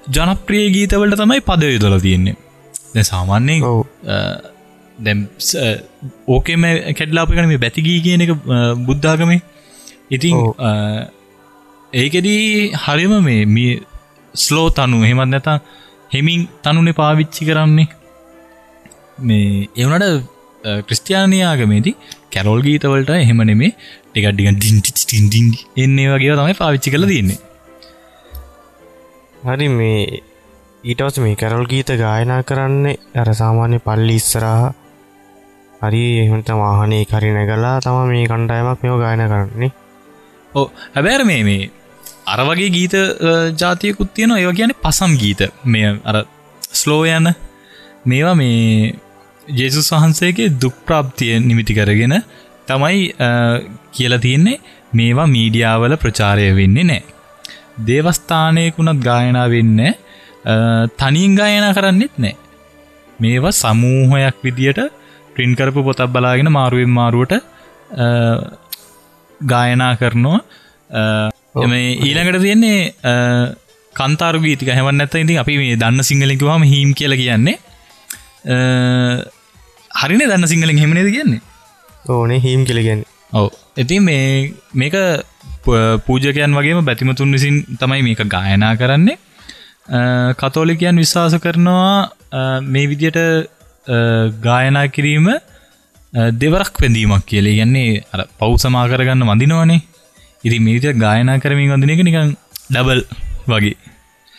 ජනප්‍රිය 0.08 0.66
ගීතවලට 0.76 1.20
තමයි 1.22 1.42
පද 1.42 1.72
යුදල 1.74 1.98
තියෙන්නේ. 2.00 2.36
සාමාන්‍යයෙන් 3.04 3.64
දැම් 5.00 5.20
ඕකෙම 6.28 6.64
කැඩ්ලාපිකන 7.00 7.50
මේ 7.52 7.58
බැතිගී 7.58 8.00
කියන 8.02 8.26
එක 8.26 8.32
බුද්ධාගමේ 8.88 9.42
ඉතින් 10.12 10.36
ඒකෙදී 11.94 12.72
හරිම 12.86 13.14
මේ 13.24 13.44
මේ 13.48 13.74
ස්ලෝ 14.36 14.68
තනු 14.70 15.04
හෙමත් 15.04 15.30
නැතා 15.34 15.60
හෙමින් 16.14 16.42
තනුනේ 16.64 16.94
පාවිච්චි 16.94 17.46
කරන්නේ. 17.46 17.88
මේ 19.20 19.70
එවනට 19.76 20.26
ක්‍රස්ටයානයාගමේදී 20.88 21.96
කැරෝල් 22.34 22.62
ගීතවලට 22.62 23.10
එහෙම 23.16 23.40
නෙමේ 23.50 23.72
ටිකඩ්ඩික 23.74 24.50
ඩින්ටි 24.58 24.92
ටින්ඩින් 24.96 25.48
එන්නේ 25.78 26.08
වගේ 26.12 26.36
තමයි 26.36 26.56
පාවිච්චි 26.62 26.94
කළ 26.94 27.08
තින්නේ 27.08 27.40
හරි 29.48 29.68
මේ 29.70 30.02
ඊටවස 30.84 31.18
මේ 31.24 31.36
කැරොල් 31.36 31.66
ගීත 31.66 31.90
ගායනා 32.04 32.42
කරන්නේ 32.44 32.98
අර 33.16 33.30
සාමාන්‍ය 33.34 33.80
පල්ලි 33.80 34.16
ඉස්සරහ 34.22 34.54
හරි 35.82 36.04
එහට 36.22 36.50
වාහනේ 36.56 37.04
කරි 37.06 37.32
නැගලා 37.32 37.76
තම 37.80 37.98
මේ 38.08 38.28
කණ්ඩායමක් 38.28 38.80
මෙෝ 38.84 38.98
ගායන 38.98 39.26
කරන්නේ 39.26 39.72
ඕ 40.52 40.68
හැබැර 40.94 41.22
මේ 41.24 41.42
මේ 41.44 41.66
අර 42.28 42.40
වගේ 42.44 42.70
ගීත 42.70 42.96
ජාතියකුත් 43.58 44.14
තියෙන 44.14 44.34
ඒව 44.34 44.54
කියන 44.54 44.74
පසම් 44.78 45.14
ගීත 45.18 45.44
මේ 45.66 45.92
අර 46.04 46.18
ස්ලෝ 46.74 47.04
යන 47.08 47.28
මේවා 48.06 48.36
මේ 48.36 48.96
ජේසුස් 49.48 49.92
වහන්සේගේ 49.92 50.50
දුක්ප්‍රාප්තිය 50.62 51.40
නිමිති 51.42 51.74
කරගෙන 51.74 52.16
තමයි 52.68 53.00
කියලා 53.92 54.20
තියෙන්නේ 54.20 54.58
මේවා 54.94 55.28
මීඩියාවල 55.28 55.96
ප්‍රචාරය 55.96 56.50
වෙන්නේ 56.56 56.84
නෑ. 56.84 57.04
දේවස්ථානයකුණත් 57.88 59.02
ගායනා 59.02 59.48
වෙන්න 59.50 59.80
තනින් 60.98 61.36
ගායනා 61.36 61.74
කරන්නෙත් 61.74 62.16
නෑ. 62.18 62.36
මේවා 63.20 63.54
සමූහයක් 63.54 64.38
විදියට 64.44 64.80
ප්‍රින්කරපු 65.38 65.86
පොතක් 65.88 66.12
බලාගෙන 66.16 66.50
මාරුවෙන් 66.58 66.92
මාරුවට 67.00 67.34
ගායනා 69.54 69.94
කරනවා. 70.02 70.40
එම 71.64 71.72
ඊළඟට 71.78 72.44
තියෙන්නේ 72.46 72.80
කන්තාරු 73.96 74.40
ගීතික. 74.46 74.70
හැවන්න 74.78 75.04
ඇත 75.04 75.16
ඉතින් 75.22 75.40
අපි 75.44 75.58
මේ 75.62 75.78
දන්න 75.84 76.08
සිංහලිකුවම 76.10 76.64
හිම් 76.74 76.90
කියල 77.00 77.14
කියන්නේ. 77.22 77.58
හරින 80.02 80.22
දන්න 80.32 80.52
සිංහලෙන් 80.54 80.82
හෙමනේද 80.84 81.10
කියන්නේ? 81.16 81.42
ඕනේ 82.14 82.40
හිම් 82.46 82.62
කියලගන්න 82.68 83.02
ඔව. 83.40 83.48
ඉතින් 83.84 84.04
මේ 84.10 84.54
මේක 84.82 84.96
පූජකයන් 86.06 86.54
වගේම 86.58 86.86
බැතිමතුන් 86.90 87.34
විසින් 87.36 87.56
තමයි 87.82 88.02
මේක 88.08 88.22
ගායනා 88.36 88.74
කරන්නේ. 88.82 89.18
කතෝලිකයන් 90.42 90.98
විශ්වාස 91.04 91.36
කරනවා 91.46 92.62
මේ 92.74 92.86
විදියට 92.92 93.20
ගායනා 94.48 94.88
කිරීම 94.96 95.28
දෙවරක් 96.42 96.74
පැඳීමක් 96.82 97.26
කියලේ. 97.32 97.60
යන්නේ 97.66 98.04
අර 98.14 98.26
පව් 98.40 98.52
සමා 98.66 98.88
කරගන්න 98.92 99.28
වඳිනවනේ. 99.32 99.84
ඉරි 100.48 100.60
මේට 100.68 100.88
ගායනා 101.06 101.42
කරමින් 101.44 101.72
වඳන 101.74 101.94
එක 101.96 102.04
නිකන් 102.08 102.34
ඩබල් 102.74 103.02
වගේ. 103.52 103.78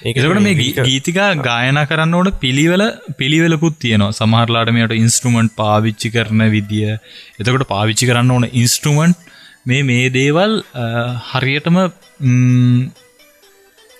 ඒකට 0.09 0.41
මේ 0.47 0.55
ගීතිකා 0.89 1.31
ගායනා 1.49 1.89
කරන්න 1.91 2.15
ඕට 2.19 2.39
පිළිවෙල 2.45 2.85
පිළිවෙලකුත් 3.21 3.79
තියෙනවා. 3.85 4.17
සමහරලාට 4.21 4.71
මේට 4.77 4.95
ඉන්ස්ට්‍රමන්ට් 5.03 5.57
පාවිච්චි 5.63 6.13
කරන 6.17 6.45
විදිිය. 6.55 6.95
එතකොට 7.41 7.67
පාවිච්චි 7.75 8.09
කරන්න 8.11 8.31
ඕන 8.37 8.47
ඉන්ස්ට්‍රමන්ට් 8.63 9.19
මේ 9.71 9.83
මේ 9.91 10.07
දේවල් 10.19 10.53
හරියටම 11.31 11.77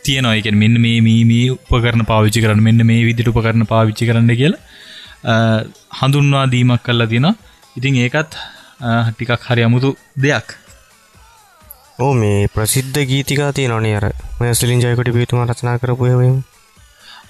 තියනවා. 0.07 0.37
එක 0.39 0.47
මෙන්න 0.63 0.77
මේ 0.85 1.01
මීමී 1.09 1.47
උපකරන 1.57 2.05
පාවිච්චි 2.13 2.45
කරන්න 2.45 2.67
මෙන්න 2.69 2.87
මේ 2.91 3.07
විදිට 3.09 3.33
උපකරන 3.33 3.67
පාවිච්චි 3.75 4.09
කරන්න 4.11 4.39
කියලා 4.43 4.63
හඳුන්වා 5.25 6.47
දීමක් 6.47 6.83
කල්ලා 6.87 7.11
තින 7.13 7.29
ඉතින් 7.77 7.99
ඒකත් 8.05 8.33
ටිකක් 9.09 9.43
හරි 9.49 9.63
අමුතු 9.63 9.91
දෙයක්. 10.23 10.49
ඕ 11.99 12.13
මේ 12.15 12.47
ප්‍රසිද්ධ 12.55 13.01
ගීතිකා 13.11 13.51
තිය 13.53 13.69
නොනේ 13.69 13.97
අර. 13.99 14.07
මෙ 14.41 14.55
සිලින් 14.55 14.81
ජයකොට 14.85 15.11
පිතුම 15.17 15.45
රචනා 15.45 15.77
කරපුයවීම 15.83 16.37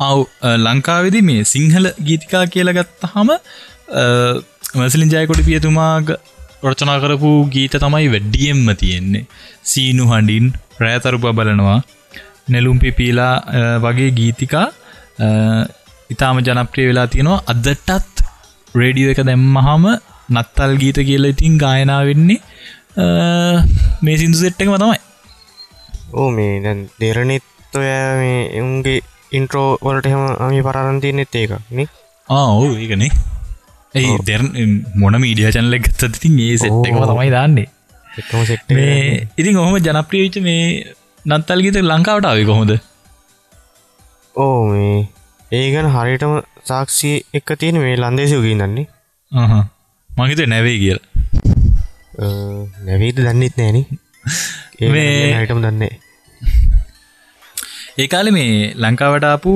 අව් 0.00 0.18
ලංකාවෙදි 0.64 1.20
මේ 1.22 1.44
සිංහල 1.44 1.86
ගීතිකා 2.08 2.44
කියලගත්ත 2.46 3.06
හම 3.14 3.30
මැසිලින් 4.76 5.12
ජයකොට 5.14 5.40
පියතුමාග 5.48 6.12
රචනා 6.70 6.98
කරපු 7.02 7.30
ගීත 7.54 7.74
තමයි 7.84 8.08
වැඩ්ඩියෙන්ම 8.14 8.68
තියෙන්නේ. 8.76 9.24
සීනු 9.64 10.04
හඬින් 10.10 10.46
රෑතරු 10.80 11.18
බබලනවා 11.18 11.80
නෙලුම්පි 12.50 12.90
පීලා 12.98 13.34
වගේ 13.84 14.10
ගීතිකා 14.10 14.66
ඉතාම 16.10 16.40
ජනප්‍රිය 16.46 16.86
වෙලා 16.90 17.06
තියෙනවා. 17.12 17.40
අදටත් 17.52 18.24
රේඩියෝ 18.80 19.12
එක 19.14 19.20
දැම්මහම 19.28 19.84
නත්තල් 20.36 20.72
ගීත 20.82 20.98
කියලා 21.08 21.34
ඉතින් 21.34 21.54
ගායනා 21.62 22.00
වෙන්නේ 22.08 22.40
මේ 24.04 24.16
සිින්දු 24.20 24.42
සෙට්ටකම 24.42 24.74
තමයි. 24.82 24.98
ඕ 26.18 26.28
මේ 26.36 26.52
දැන් 26.64 26.80
දෙරනෙත් 27.00 27.46
ඔය 27.74 27.88
මේ 28.20 28.42
එවුන්ගේ 28.58 29.00
ඉන්ට්‍රෝ 29.38 29.70
වලට 29.86 30.06
එහෙම 30.10 30.22
අමි 30.44 30.62
පරන්තියනෙත් 30.68 31.34
ඒක 31.40 31.50
ආ 32.28 32.46
ඒකනේ 32.68 33.10
ඒ 33.94 34.14
දෙර 34.28 34.42
මොන 35.02 35.18
මීඩිය 35.24 35.52
චනල 35.56 35.76
ගත්ත 35.84 36.22
තින් 36.22 36.38
ඒ 36.46 36.56
සෙට් 36.62 36.88
එකම 36.88 37.04
තමයි 37.10 37.30
දන්නේ. 37.34 37.68
ඉතින් 39.40 39.60
ඔහොම 39.62 39.76
ජනප්‍රියවිච 39.86 40.40
මේ 40.46 40.64
නත්තල් 41.26 41.64
ගීත 41.64 41.78
ලංකාවට 41.82 42.28
ආවි 42.30 42.48
කොහොඳ 42.50 42.72
ඕ 44.36 44.58
මේ 44.70 44.96
ඒගන 45.50 45.86
හරිටම 45.88 46.32
සාක්ෂි 46.62 47.10
එක 47.34 47.50
තියෙන 47.54 47.76
මේ 47.78 47.96
ලන්දේසි 47.96 48.38
ගීන්නන්නේ 48.38 48.86
මහිත 50.10 50.40
නැවේ 50.46 50.76
කියලා. 50.78 51.06
නැවීද 52.84 53.18
දන්නෙත් 53.18 53.54
නෑන 53.56 53.78
හටම 55.36 55.60
දන්නේ 55.64 55.92
ඒකාල 57.98 58.30
මේ 58.30 58.74
ලංකාවටාපු 58.76 59.54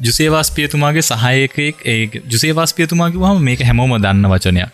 ජුසේවාස් 0.00 0.50
පියතුමාගේ 0.50 1.04
සහයකෙක් 1.04 1.80
ඒ 1.84 2.02
ජුසේවාස් 2.26 2.74
පියතුමාගේ 2.74 3.22
වහම 3.22 3.40
මේක 3.42 3.62
හැමෝම 3.62 3.94
දන්න 3.98 4.28
වචනයක්. 4.28 4.70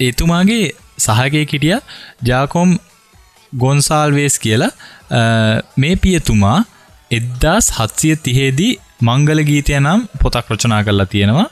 ඒතුමාගේ 0.00 0.66
සහගේ 0.98 1.44
කිටිය 1.46 1.80
ජාකොම් 2.22 2.78
ගොන්සාල්වේස් 3.52 4.38
කියලා. 4.38 4.70
මේ 5.76 5.96
පියතුමා 5.98 6.60
එද්දාස් 7.14 7.66
හත්සිය 7.78 8.14
තිහේදී 8.18 8.72
මංගල 9.02 9.40
ගීතය 9.44 9.74
නම් 9.78 10.00
පොතක් 10.20 10.52
රචනා 10.52 10.82
කරලා 10.82 11.06
තියෙනවා. 11.06 11.48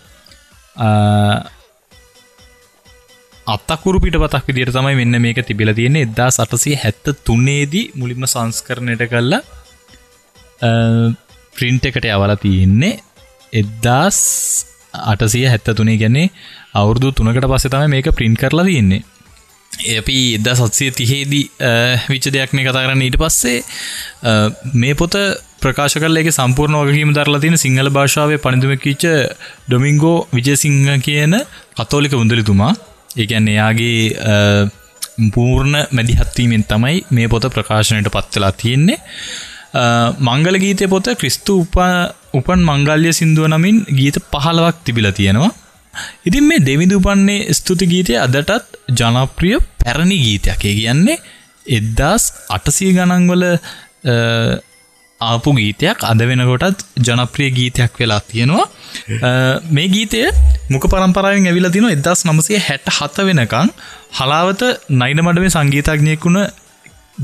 අත්තකුරු 3.46 3.98
පිට 3.98 4.16
පතක් 4.16 4.46
විදිර 4.48 4.70
තමයි 4.70 4.94
මෙන්න 4.94 5.20
මේක 5.20 5.40
තිබිල 5.42 5.72
තියෙන 5.74 5.96
එදදා 5.98 6.30
සටසය 6.30 6.74
හැත්ත 6.76 7.06
තුන්නේදී 7.24 7.86
මුලින්ම 7.94 8.26
සංස්කරණයට 8.26 9.02
කල්ලා 9.08 9.42
ප්‍රින්ට් 11.56 11.84
එකට 11.84 12.06
යවල 12.06 12.34
තියෙන්නේ. 12.38 13.00
එද්දාස් 13.52 14.18
අටසිය 15.04 15.46
හැත්ත 15.46 15.68
තුනේ 15.72 15.96
ගැන්නේ 15.96 16.28
අවුරදු 16.74 17.12
තුනකට 17.12 17.46
පස්ස 17.46 17.68
තම 17.68 17.90
මේක 17.90 18.10
ප්‍රින්් 18.12 18.36
කරලා 18.36 18.64
තියෙන්නේ. 18.64 19.02
අපි 19.92 20.16
එදා 20.34 20.56
සත්සය 20.60 20.90
තිහේදී 20.92 21.44
විච්ච 22.08 22.28
දෙයක්න 22.30 22.60
කතා 22.60 22.84
කරන්න 22.84 23.02
ඊට 23.02 23.18
පස්සේ 23.18 23.58
මේ 24.74 24.94
පොත 24.94 25.16
ප්‍රකාශ 25.62 25.96
කලේ 25.96 26.32
සම්පූර්ණ 26.32 26.78
වගකීම 26.80 27.10
දරලා 27.12 27.40
තියෙන 27.40 27.58
සිංහල 27.58 27.90
භාෂාවේ 27.90 28.38
පනිදුමකිච්ච 28.38 29.04
ඩොමිංගෝ 29.66 30.16
විජයසිංහ 30.34 30.88
කියන 31.00 31.34
කතෝලික 31.76 32.14
උඳලිතුමා 32.14 32.72
ඒකැන්න 33.16 33.48
එයාගේ 33.48 33.96
පූර්ණ 35.30 35.74
මැදිහත්වීමෙන් 35.90 36.64
තමයි 36.64 36.98
මේ 37.10 37.28
පොත 37.28 37.46
ප්‍රකාශනයට 37.48 38.08
පත්වෙලා 38.08 38.52
තියෙන්නේ. 38.54 38.98
මංගල 40.20 40.56
ගීතය 40.58 40.88
පොත 40.88 41.06
ක්‍රිස්තු 41.18 41.58
උපා 41.60 41.92
උපන් 42.34 42.60
මංගල්‍ය 42.62 43.12
සිින්දුව 43.12 43.48
නමින් 43.48 43.78
ගීත 43.90 44.16
පහලවක් 44.32 44.76
තිබිල 44.84 45.08
තියෙනවා. 45.12 45.52
ඉතින් 46.26 46.44
මේ 46.44 46.60
දෙවිදු 46.60 46.96
උපන්නේ 46.96 47.40
ස්තුති 47.52 47.86
ගීතය 47.86 48.16
අදටත් 48.16 48.76
ජනප්‍රිය 48.98 49.56
පැරණි 49.78 50.18
ගීතයක්. 50.18 50.60
ඒ 50.62 50.74
කියන්නේ 50.74 51.22
එද්දාස් 51.68 52.22
අටසී 52.50 52.92
ගණන්වල 52.92 53.44
ආපු 55.24 55.50
ගීතයක්. 55.58 55.98
අද 56.02 56.20
වෙනකොටත් 56.28 56.80
ජනප්‍රිය 57.06 57.50
ගීතයක් 57.58 57.92
වෙලා 58.00 58.20
තියෙනවා. 58.22 58.66
මේ 59.76 59.88
ගීතය 59.88 60.22
මුක 60.70 60.86
පරම්පරාවෙන් 60.86 61.46
ඇවිල 61.46 61.68
තින 61.76 61.88
එදස් 61.90 62.24
නමසේ 62.28 62.60
හැට 62.60 62.90
හත 62.98 63.26
වෙනකං 63.28 63.70
හලාවත 64.18 64.62
නයින 65.00 65.22
මඩමේ 65.26 65.54
සංගීතඥයෙකුණ 65.56 66.40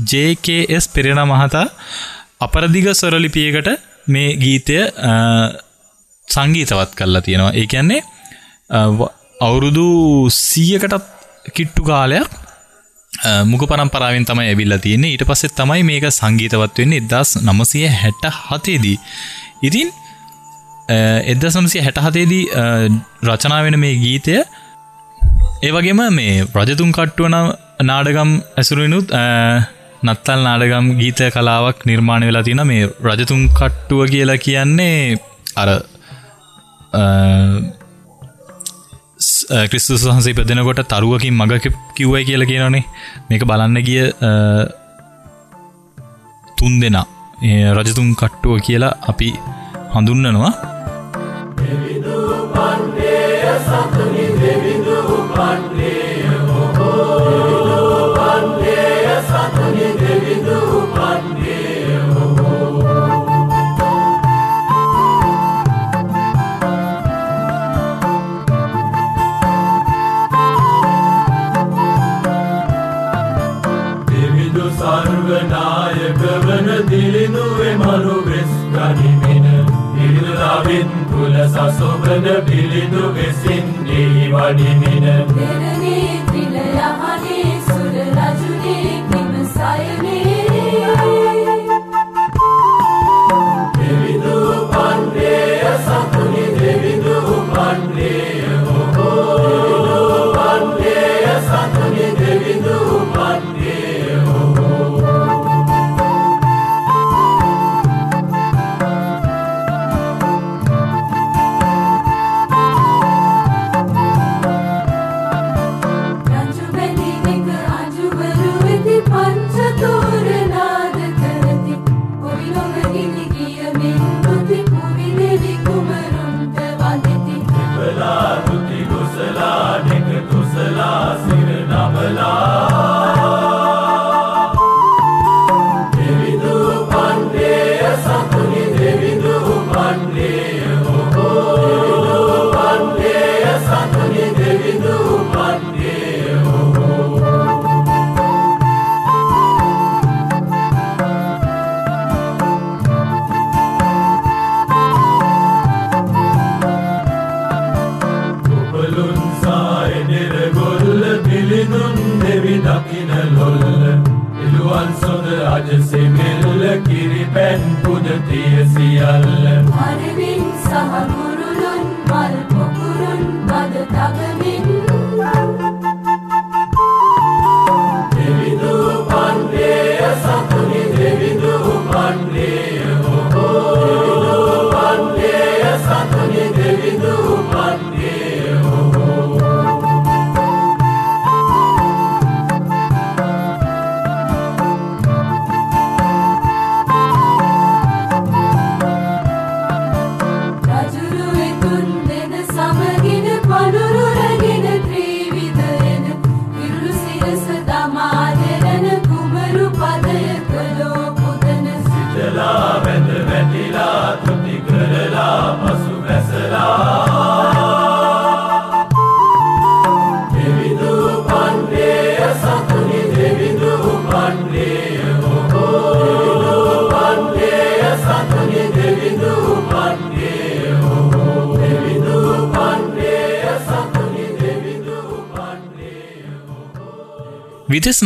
ජකස් 0.05 0.87
පෙරෙන 0.87 1.21
මහතා 1.25 1.67
අපරදිග 2.39 2.89
සොරලිපියකට 2.93 3.69
මේ 4.07 4.35
ගීතය 4.35 4.79
සංගීතවත් 6.27 6.91
කරලා 6.95 7.21
තියෙනවා. 7.21 7.53
ඒ 7.53 7.65
කියන්නේ 7.65 8.01
අවුරුදු 9.39 9.87
සීයකටත් 10.39 11.03
කිට්ටු 11.55 11.83
කාලයක් 11.83 12.29
මුක 13.45 13.63
පරම්පරාවෙන් 13.65 14.25
තමයි 14.25 14.47
ඇවිල්ල 14.47 14.77
තියෙන 14.79 15.03
ඊට 15.05 15.25
පස්සෙත් 15.25 15.55
තමයි 15.55 15.83
මේක 15.83 16.05
සංගීතවත් 16.11 16.77
වෙන්නේ 16.77 17.01
එදස් 17.01 17.35
නමසය 17.41 17.85
හැට 17.95 18.29
හතේදී 18.41 18.97
ඉතින් 19.61 19.89
එද 21.25 21.43
සමසි 21.45 21.79
හැට 21.79 21.99
හතේදී 21.99 22.43
රචනා 23.25 23.63
වෙන 23.63 23.79
මේ 23.79 23.95
ගීතය 23.95 24.37
ඒවගේම 25.63 26.01
මේ 26.11 26.45
රජතුන් 26.55 26.91
කට්ටුවන 26.91 27.35
නාඩගම් 27.83 28.31
ඇසුරනුත් 28.57 29.11
නත්තල් 30.03 30.41
නාඩගම් 30.41 30.85
ගීත 30.99 31.21
කලාවක් 31.33 31.85
නිර්මාණ 31.85 32.25
වෙලා 32.25 32.43
තින 32.43 32.63
මේ 32.65 32.87
රජතුන් 33.03 33.43
කට්ටුව 33.51 34.07
කියලා 34.07 34.37
කියන්නේ 34.37 35.19
අර 35.55 35.69
ක්‍රිස්තුස් 39.69 40.03
වහන්සේ 40.07 40.33
පැදෙනකොට 40.39 40.81
තරුවකින් 40.91 41.33
මඟ 41.33 41.53
කිව්වයි 41.95 42.25
කියල 42.29 42.43
කියනනේ 42.51 42.83
මේක 43.29 43.43
බලන්න 43.51 43.79
ගිය 43.87 44.03
තුන් 46.57 46.75
දෙනා. 46.81 47.07
රජතුන් 47.75 48.09
කට්ටුව 48.19 48.55
කියලා 48.67 48.95
අපි 49.11 49.27
හඳුන්නනවා 49.93 50.51
දෙවිදු 51.59 52.17
පන්ඩේ 52.55 53.53
සතුනි 53.65 54.25
දෙවිදු 54.41 54.97
පන්ඩේ 55.35 56.33
හෝ 56.77 57.28
තුල 81.69 81.77
සසොබන 82.01 82.25
පිළිදු 82.45 83.15
වෙසින් 83.15 83.65
එහි 83.87 84.25
වඩිමින 84.29 85.05
දෙරනේ 85.29 86.08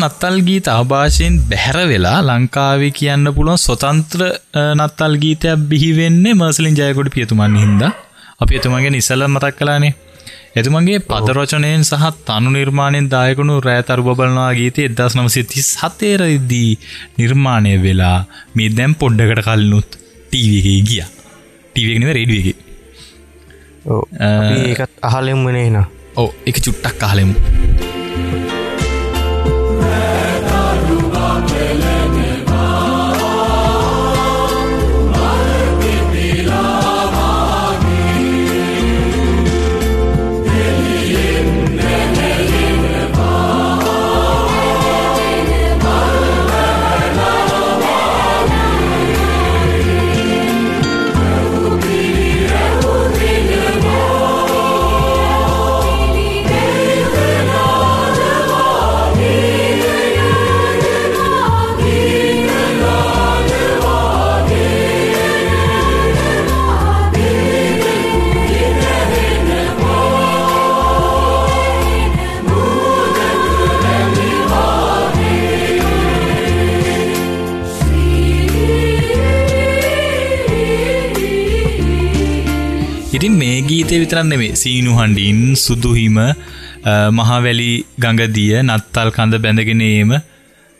නත්තල් 0.03 0.37
ගීත 0.41 0.67
ආභාෂයෙන් 0.69 1.35
බැහැර 1.49 1.77
වෙලා 1.87 2.17
ලංකාවේ 2.21 2.91
කියන්න 2.91 3.33
පුළුවන් 3.35 3.59
ස්වතන්ත්‍ර 3.59 4.21
නත්තල් 4.77 5.15
ගීතයක් 5.17 5.67
බිහිවෙන්නේ 5.69 6.33
මර්සලින් 6.35 6.75
ජයකොඩ 6.75 7.09
පියතුමන් 7.09 7.55
හින්දා. 7.57 7.91
අපි 8.39 8.57
එතුමගේ 8.57 8.91
නිසල්ල 8.91 9.23
මතක් 9.27 9.55
කලානේ 9.57 9.93
එතුමගේ 10.55 10.99
පදරචනයෙන් 11.01 11.83
සහ 11.83 12.05
තනු 12.25 12.49
නිර්මාණයෙන් 12.51 13.07
දායකුණු 13.09 13.55
රෑතරු 13.59 14.03
බබලනවා 14.03 14.51
ගීතය 14.53 14.85
එදස් 14.87 15.15
නමසිති 15.15 15.63
සතේරදී 15.63 16.71
නිර්මාණය 17.17 17.73
වෙලා 17.83 18.19
මේ 18.55 18.69
දැම් 18.77 18.93
පොඩ්ඩකට 18.95 19.43
කලනුත් 19.47 19.89
ටීවගේ 20.29 20.79
ගිය. 20.81 21.01
ටීවගෙනව 21.71 22.11
රේඩුවගේ 22.11 22.55
ඒකත් 24.61 24.93
අහලෙම් 25.03 25.41
වනේ 25.45 25.69
නා. 25.69 25.87
ඕ 26.15 26.29
එක 26.45 26.57
චුට්ටක් 26.57 26.95
කාලෙමු 26.97 27.92
ඉතින් 83.13 83.33
මේ 83.33 83.57
ගීතය 83.61 83.95
විතරන්න 84.01 84.33
මේ 84.33 84.53
සීනු 84.55 84.91
හඬින් 84.91 85.39
සුදුහිම 85.55 86.15
මහවැලි 87.17 87.71
ගඟදිය 87.97 88.53
නත්තල් 88.61 89.09
කඳ 89.09 89.37
බැඳගෙනේම 89.37 90.11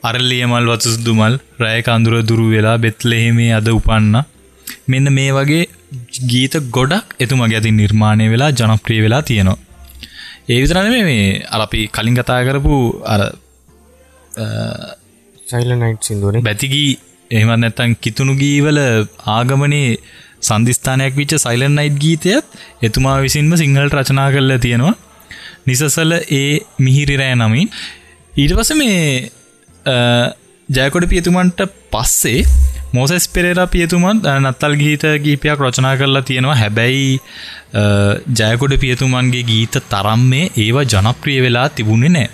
අරල්ලියමල් 0.04 0.70
වතුසුදුමල් 0.72 1.36
රෑක 1.60 1.90
අඳුර 1.90 2.16
දුරු 2.24 2.46
වෙලා 2.54 2.78
බෙත්ලෙහෙමේ 2.78 3.52
අද 3.52 3.70
උපන්න. 3.70 4.16
මෙන්න 4.88 5.08
මේ 5.10 5.30
වගේ 5.32 5.62
ගීත 6.32 6.58
ගොඩක් 6.72 7.14
එතුමගේ 7.20 7.60
ඇති 7.60 7.72
නිර්මාණය 7.74 8.28
වෙලා 8.34 8.52
ජනප්‍රිය 8.54 9.00
වෙලා 9.02 9.22
තියෙනවා. 9.22 9.60
ඒ 10.50 10.60
විතරන 10.62 10.92
මේ 11.04 11.30
අරපි 11.56 11.86
කලින් 11.96 12.20
කතා 12.20 12.42
කරපු 12.44 12.76
අර 13.06 13.22
සයිල 15.48 15.72
නයිට් 15.76 16.04
සිින්දුවන. 16.04 16.42
බැතිගී 16.42 16.92
එහෙමත් 17.32 17.60
නැත්තන් 17.60 17.98
කිතුුණු 18.04 18.36
ගීවල 18.36 18.80
ආගමනේ 19.30 19.88
සන්ධස්ථානයක් 20.44 21.14
විච්ච 21.16 21.34
සයිලන් 21.38 21.76
නයිට් 21.76 21.98
ගීතයත් 21.98 22.46
එතුමා 22.82 23.18
විසින්ම 23.20 23.52
සිංහලට 23.56 23.94
රචනා 23.94 24.30
කරලා 24.32 24.60
තියෙනවා. 24.60 24.96
නිසසල 25.68 26.14
ඒ 26.32 26.52
මිහිරිරෑ 26.80 27.36
නමින්. 27.36 27.70
ඊට 28.34 28.54
පස 28.56 28.72
මේ 28.74 29.00
ජයකොට 30.70 31.06
පියතුමන්ට 31.06 31.62
පස්සේ 31.92 32.46
මෝසෙස් 32.94 33.26
පෙරේරා 33.28 33.68
පියතුමන් 33.68 34.22
නත්තල් 34.36 34.76
ගීත 34.76 35.04
ගීපයක් 35.24 35.60
රචනා 35.60 35.96
කරලා 35.96 36.22
තියෙනවා. 36.22 36.56
හැබැයි 36.56 37.20
ජයකොඩ 38.40 38.78
පියතුමන්ගේ 38.78 39.44
ගීත 39.44 39.76
තරම් 39.90 40.24
මේ 40.28 40.46
ඒවා 40.58 40.86
ජනප්‍රිය 40.86 41.42
වෙලා 41.42 41.68
තිබුණේ 41.70 42.10
නෑ 42.10 42.30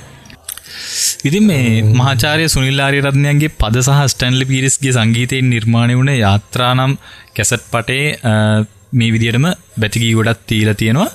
ඉතින් 1.26 1.46
මේ 1.46 1.68
මහාචාරය 1.94 2.48
සුනිල්ලාරි 2.48 3.02
රත්නයන්ගේ 3.02 3.56
පද 3.60 3.86
සහ 3.86 4.02
ස්ටැන්ලි 4.08 4.46
පිරිස්ගේ 4.46 4.94
සංගීතයෙන් 4.94 5.50
නිර්මාණය 5.50 5.96
වුණ 5.96 6.12
යාත්‍රානම් 6.16 6.94
කැසට් 7.36 7.64
පටේ 7.72 8.06
මේ 8.94 9.12
විදිටම 9.12 9.48
බැතිකී 9.80 10.14
ගොඩත් 10.14 10.42
තීල 10.48 10.72
තියෙනවා. 10.74 11.10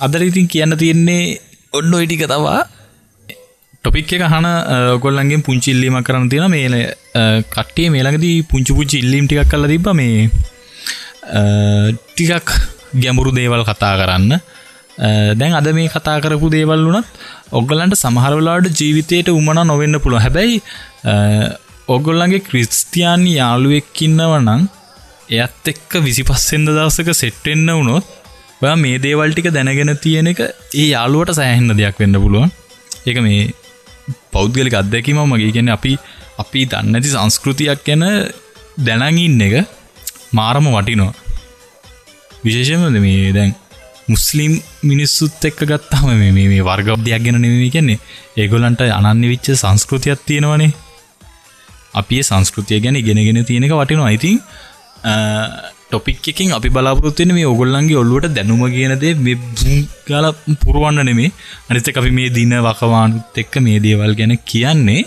අදර 0.00 0.22
ඉතින් 0.22 0.48
කියන්න 0.48 0.78
තියෙන්නේ 0.78 1.22
ඔන්න 1.72 1.94
ඔයිටික 1.94 2.24
තවා 2.24 2.60
ටොපික් 3.84 4.12
එක 4.12 4.24
හන 4.26 4.46
ගොල්ලන්ගේ 5.00 5.40
පුංචිල්ලීම 5.40 5.98
කරන්න 6.02 6.28
තියෙන 6.28 6.50
මේල 6.50 6.74
කට්ටිය 7.48 7.88
මේළඟදී 7.88 8.36
පුංචි 8.44 8.72
පුංචි 8.72 9.02
ඉල්ලීම් 9.02 9.26
ටිකක් 9.26 9.50
කල 9.52 9.66
තිබ 9.66 9.88
මේ 9.94 10.30
ටිකක් 12.08 12.48
ගැඹුරු 12.94 13.30
දේවල් 13.32 13.62
කතා 13.64 13.94
කරන්න. 14.00 14.40
දැන් 15.34 15.54
අද 15.54 15.68
මේ 15.72 15.88
කතා 15.88 16.18
කරපු 16.20 16.50
දේවල් 16.50 16.84
වුනත් 16.86 17.08
ඔගලන්ට 17.52 17.96
සමහරවලාට 17.96 18.68
ජීවිතයට 18.72 19.30
උමන 19.30 19.62
නොවෙන්න 19.64 20.00
පුළුව 20.00 20.24
හැබැයි 20.24 20.60
ඔගොල්ලන්ගේ 21.88 22.46
ක්‍රිස්තියානි 22.48 23.32
යාළුවෙක්කින්නව 23.34 24.34
නං 24.40 24.68
එයත් 25.30 25.68
එක්ක 25.68 26.00
විසි 26.00 26.22
පස්සෙන්ද 26.24 26.68
දවසක 26.68 27.10
සෙට්ටෙන්න්න 27.14 27.70
වුණොත් 27.70 28.06
ඔය 28.60 28.74
මේ 28.76 28.98
දේවල්ටික 28.98 29.48
දැනගෙන 29.50 29.92
තියෙන 29.96 30.30
එක 30.32 30.40
ඒ 30.42 30.86
යාළුවට 30.86 31.34
සෑහෙන්න 31.34 31.70
දෙයක් 31.72 31.98
වෙන්න 31.98 32.16
පුළුවන්. 32.16 32.50
ඒක 33.06 33.18
මේ 33.20 33.52
පෞද්ගලික 34.32 34.74
අත්දැකීම 34.74 35.20
මගේ. 35.22 35.52
ගැන 35.52 35.68
අපි 35.68 35.92
අපි 36.38 36.66
දන්නති 36.66 37.08
සංස්කෘතියක් 37.08 37.84
ගැන 37.86 38.04
දැනගින්න 38.80 39.40
එක 39.40 39.54
මාරම 40.32 40.66
වටිනවා. 40.68 41.14
විශේෂමද 42.44 42.98
මේ 42.98 43.32
දැන් 43.32 43.54
මුස්ලිම් 44.12 44.52
මිනිස්සුත් 44.90 45.44
එක්ක 45.48 45.60
ගත්තාම 45.70 46.08
මේ 46.20 46.32
මේ 46.36 46.66
වර්ගබ්දයක් 46.68 47.22
ගැන 47.24 47.40
නෙමේ 47.44 47.70
කියන්නේ. 47.74 47.98
ඒගොලන්ට 48.40 48.84
අනන්න 48.98 49.24
විච්ච 49.32 49.48
සංස්කෘතියක් 49.62 50.20
තියෙනවනේ. 50.28 50.70
අපි 52.00 52.22
සංස්කෘතිය 52.30 52.80
ගැන 52.84 52.96
ගෙනගෙන 53.06 53.44
තියෙනක 53.48 53.72
වටිනවා. 53.80 54.12
ඉතින් 54.16 54.36
ටොපික් 55.88 56.26
එකින් 56.30 56.52
අපි 56.56 56.68
බලාපොරත්තුවෙන 56.74 57.32
මේ 57.36 57.46
ඔගොල්ලන්ගේ 57.52 58.00
ඔල්ලුවට 58.02 58.34
දැනුම 58.36 58.62
කියනදේ 58.74 59.12
ගල 60.08 60.26
පුරුවන්න 60.62 61.00
නෙමේ 61.08 61.30
අනිත 61.68 61.88
අපි 62.00 62.10
මේ 62.18 62.34
දින 62.36 62.52
වකවානුත් 62.66 63.40
එක්ක 63.42 63.54
මේ 63.66 63.78
දේවල් 63.86 64.12
ගැන 64.18 64.34
කියන්නේ. 64.50 65.00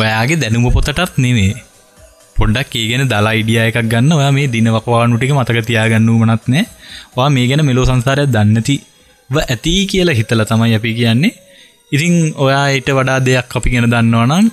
ඔයාගේ 0.00 0.40
දැනුම 0.42 0.66
පොතටත් 0.76 1.18
නෙවේ 1.24 1.52
පොඩ්ඩක් 2.42 2.78
ඒ 2.82 2.86
ගැන 2.92 3.10
දලා 3.12 3.34
ඉඩිය 3.40 3.60
එකක් 3.66 3.82
ගන්න. 3.92 4.12
ඔයා 4.20 4.32
මේ 4.38 4.52
දිනවකවානුටික 4.54 5.34
මතක 5.38 5.66
තියාගන්න 5.70 6.10
මනත් 6.20 6.44
නෑ. 6.54 6.64
වා 7.16 7.28
මේ 7.36 7.46
ගැන 7.50 7.64
මෙලෝ 7.68 7.86
සංසාරය 7.90 8.26
දන්නති 8.36 8.76
ඇති 9.30 9.72
කියලා 9.90 10.18
හිතල 10.18 10.42
තමයි 10.50 10.74
අපි 10.78 10.90
කියන්නේ. 10.98 11.32
ඉතිං 11.94 12.14
ඔයා 12.44 12.66
ඊට 12.76 12.88
වඩා 12.98 13.18
දෙයක් 13.26 13.56
අපි 13.58 13.68
ගැන 13.74 13.88
දන්නවනම් 13.92 14.46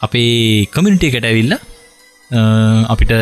අපේ 0.00 0.66
කමිනිිටි 0.74 1.10
එකට 1.10 1.26
ඇවිල්ල 1.30 1.54
අපිට 2.92 3.12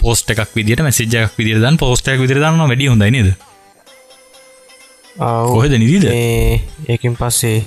පෝස්ට 0.00 0.32
එකක් 0.34 0.50
විදිට 0.56 0.82
මැසිජයක් 0.86 1.38
විදිරදන් 1.38 1.78
පෝස්ටක් 1.82 2.18
විදිර 2.22 2.38
දන්න 2.42 2.70
වැඩි 2.70 2.90
හොඳයි 2.92 3.10
නද? 3.22 3.30
ඔහද 5.56 5.74
නිදිද? 5.82 6.04
ඒකින් 6.88 7.14
පස්සේ 7.20 7.58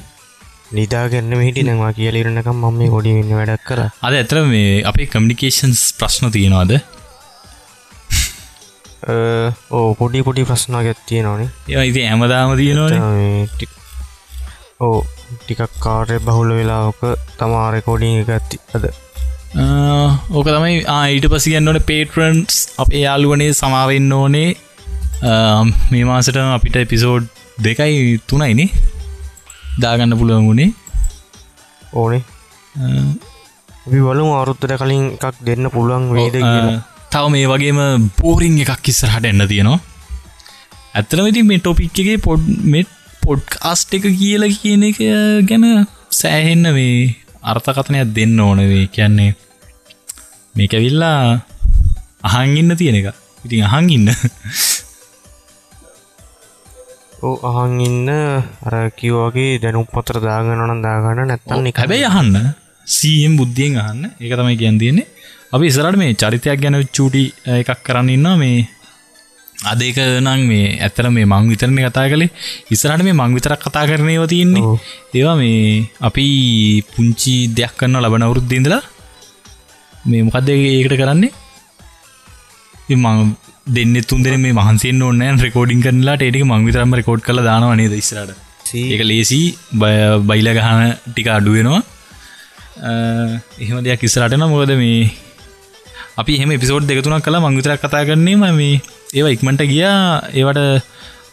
නිදාගන්න 0.71 1.33
හිටි 1.41 1.63
නවා 1.63 1.91
කියලරනකම් 1.93 2.57
මම 2.59 2.77
මේ 2.77 2.89
ගොඩි 2.89 3.15
වෙන්න 3.17 3.33
වැඩක් 3.37 3.65
කර 3.67 3.81
අද 4.01 4.13
ඇතර 4.13 4.41
මේ 4.45 4.83
අපේ 4.83 5.05
කමිනිිකේෂන්ස් 5.07 5.81
ප්‍රශ්න 5.99 6.31
තියෙනවාද? 6.31 6.71
ඕ 9.71 9.87
පොඩි 9.99 10.23
පොඩි 10.23 10.45
ප්‍රශ්නාගත් 10.45 11.01
තියෙනවානේ. 11.05 11.49
ඒ 11.71 11.85
ඉති 11.85 12.05
ඇමදාම 12.05 12.55
තියෙනවා 12.57 13.43
ඕ 14.79 15.05
ටිකක් 15.37 15.79
කාරය 15.79 16.17
බහුල 16.21 16.49
වෙලාක 16.51 17.01
තමා 17.37 17.67
රෙකෝඩිං 17.71 18.17
ගත්ති 18.23 18.59
අද. 18.73 18.89
ඕක 20.31 20.47
තමයි 20.47 20.81
ඊට 21.11 21.29
පසි 21.31 21.53
ගන්නවන 21.53 21.81
පේටරන්ස් 21.83 22.57
අප 22.77 22.89
යාලුවනේ 22.95 23.53
සමාවෙන්න 23.53 24.11
ඕනේ. 24.13 24.49
මේ 25.91 26.03
මාසට 26.05 26.41
අපිට 26.41 26.75
එපිසෝඩ් 26.77 27.31
දෙකයි 27.59 28.19
තුනයිනේ 28.27 28.69
දාගන්න 29.83 30.17
පුළුවන් 30.19 30.47
වුණේ. 30.49 30.73
ඕනේ. 31.93 32.23
අපි 33.85 33.99
වලු 34.07 34.25
අරුත්තට 34.41 34.75
කලින් 34.81 35.05
එකක් 35.15 35.41
දෙන්න 35.47 35.69
පුළුවන් 35.75 36.05
වේද 36.17 36.37
තව 37.11 37.25
මේ 37.33 37.49
වගේම 37.51 37.79
පෝරිං 38.21 38.55
එකක් 38.63 38.89
ඉස්සරහට 38.91 39.25
එන්න 39.31 39.47
තියෙනවා. 39.51 39.79
ඇත්තන 40.95 41.27
ඉති 41.31 41.43
මේ 41.49 41.59
ටොපික් 41.59 41.99
එකගේ 42.01 42.23
පොඩ් 42.27 42.43
මෙත් 42.73 42.89
පොඩ්කාස්ට් 43.23 43.93
එක 43.97 44.05
කියල 44.19 44.43
කියන 44.61 44.83
එක 44.89 44.99
ගැන 45.49 45.65
සෑහෙන්න 46.19 46.65
මේ 46.77 47.15
අර්ථකථනයක් 47.51 48.13
දෙන්න 48.17 48.39
ඕනවේ 48.47 48.85
කියන්නේ 48.95 49.31
මේක 50.55 50.73
ඇවිල්ලා 50.77 51.19
අහංගින්න 52.29 52.77
තියෙන 52.79 52.97
එක. 52.99 53.07
ඉතින් 53.45 53.65
ඕ 53.65 54.15
අහන් 57.49 57.79
ඉන්න. 57.87 58.09
අර 58.67 58.75
කිව්වාගේ 58.99 59.59
දැනුම් 59.63 59.85
පොතර 59.95 60.17
දාගනනම් 60.27 60.85
දාගන්න 60.85 61.27
නැත්තන්න 61.31 61.67
හැබැයි 61.81 62.07
අහන්න 62.11 62.35
සීම් 62.97 63.33
බුද්ධියෙන් 63.39 63.81
අහන්න. 63.83 64.03
ඒක 64.23 64.33
තමයි 64.39 64.55
ගැන් 64.61 64.79
තියන්නේ. 64.81 65.07
අපි 65.53 65.65
ඉසරට 65.71 65.97
මේ 66.01 66.15
චරිතයක් 66.21 66.59
ගැන 66.63 66.77
චූටි 66.95 67.23
එකක් 67.61 67.79
කරන්න 67.85 68.09
ඉන්න 68.15 68.27
මේ 68.41 68.57
අදක 69.71 69.99
නං 70.25 70.41
මේ 70.49 70.65
ඇතර 70.85 71.07
මේ 71.15 71.25
මං 71.31 71.49
විතරණ 71.51 71.79
කතා 71.87 72.09
කළේ. 72.11 72.31
ඉස්සරට 72.73 73.03
මේ 73.07 73.19
මං 73.19 73.35
විතරක් 73.37 73.61
කතා 73.65 73.85
කරනයව 73.89 74.25
තියෙන්නේ. 74.33 74.63
ඒවා 75.17 75.37
මේ 75.41 75.89
අපි 76.07 76.25
පුංචි 76.93 77.35
දෙයක් 77.57 77.73
කන්න 77.79 78.01
ලබන 78.03 78.27
අවුරුද්ධින්දලා 78.27 78.83
මේ 80.09 80.25
මොකක්ද 80.27 80.49
ඒකට 80.49 80.95
කරන්නේ? 81.01 81.31
මං 82.89 83.35
දෙන්න 83.67 83.95
තුන්දෙන 84.03 84.41
මේ 84.41 84.53
මහන්සේ 84.53 84.93
ඕන්න 85.01 85.39
රෙකෝඩින් 85.39 85.79
කරලා 85.81 86.15
ටේක 86.15 86.43
මං 86.43 86.65
විතරම 86.67 86.91
රෙකෝඩ් 86.93 87.21
කළ 87.21 87.41
දානවනේ 87.43 87.89
ඉස්සරට 87.97 88.31
ඒක 88.73 89.01
ලේසි. 89.01 89.39
බයිල 90.29 90.49
ගහන 90.57 90.81
ටික 91.07 91.27
අඩුවෙනවා 91.27 91.81
එහෙම 93.59 93.83
දෙයක් 93.83 94.03
ඉස්සරටන 94.03 94.45
මොකද 94.45 94.73
මේ 94.75 95.09
අපි 96.17 96.37
එහම 96.37 96.53
පිසෝඩ් 96.59 96.85
දෙකතුනක් 96.85 97.25
කලා 97.25 97.41
මංවිතරක් 97.41 97.81
කතා 97.81 98.05
කරන්නේ 98.05 98.35
ම 98.35 98.45
මේ. 98.55 98.81
ඒවා 99.13 99.33
ඉක්මට 99.35 99.61
ගියා. 99.65 100.21
ඒවට 100.31 100.61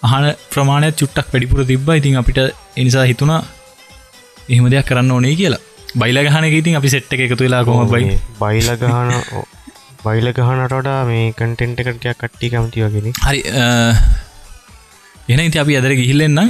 අහන 0.02 0.24
ප්‍රමාණය 0.50 0.92
චුට්ටක් 0.92 1.32
වැඩිපුර 1.32 1.66
තිබ්බ. 1.66 1.88
ඉතින් 2.00 2.16
අපිට 2.16 2.40
එනිසා 2.76 3.04
හිතුණා 3.04 3.40
එහෙම 4.48 4.70
දෙයක් 4.72 4.86
කරන්න 4.88 5.10
ඕනේ 5.10 5.36
කියලා. 5.36 5.62
බයිල 5.94 6.18
ගහන 6.26 6.52
ඉතින් 6.52 6.80
අපි 6.80 6.88
සෙට්ට 6.88 7.12
එකතු 7.14 7.44
වෙලා 7.44 7.64
කොම 7.64 7.90
බයි? 7.90 8.16
බයිල 8.40 8.70
ගහන 8.76 9.10
බයිල 10.04 10.28
ගහනට 10.36 10.74
වඩා 10.78 11.00
මේ 11.10 11.26
කටෙන්ට් 11.38 11.80
එකටයක් 11.82 12.18
කට්ටි 12.22 12.52
කමති 12.52 12.84
වගෙන 12.84 13.14
හරි 13.26 13.40
එන 15.34 15.40
ඉති 15.48 15.62
අපි 15.62 15.78
අදර 15.80 15.92
ගිහිල්ලෙන්න්න 16.00 16.40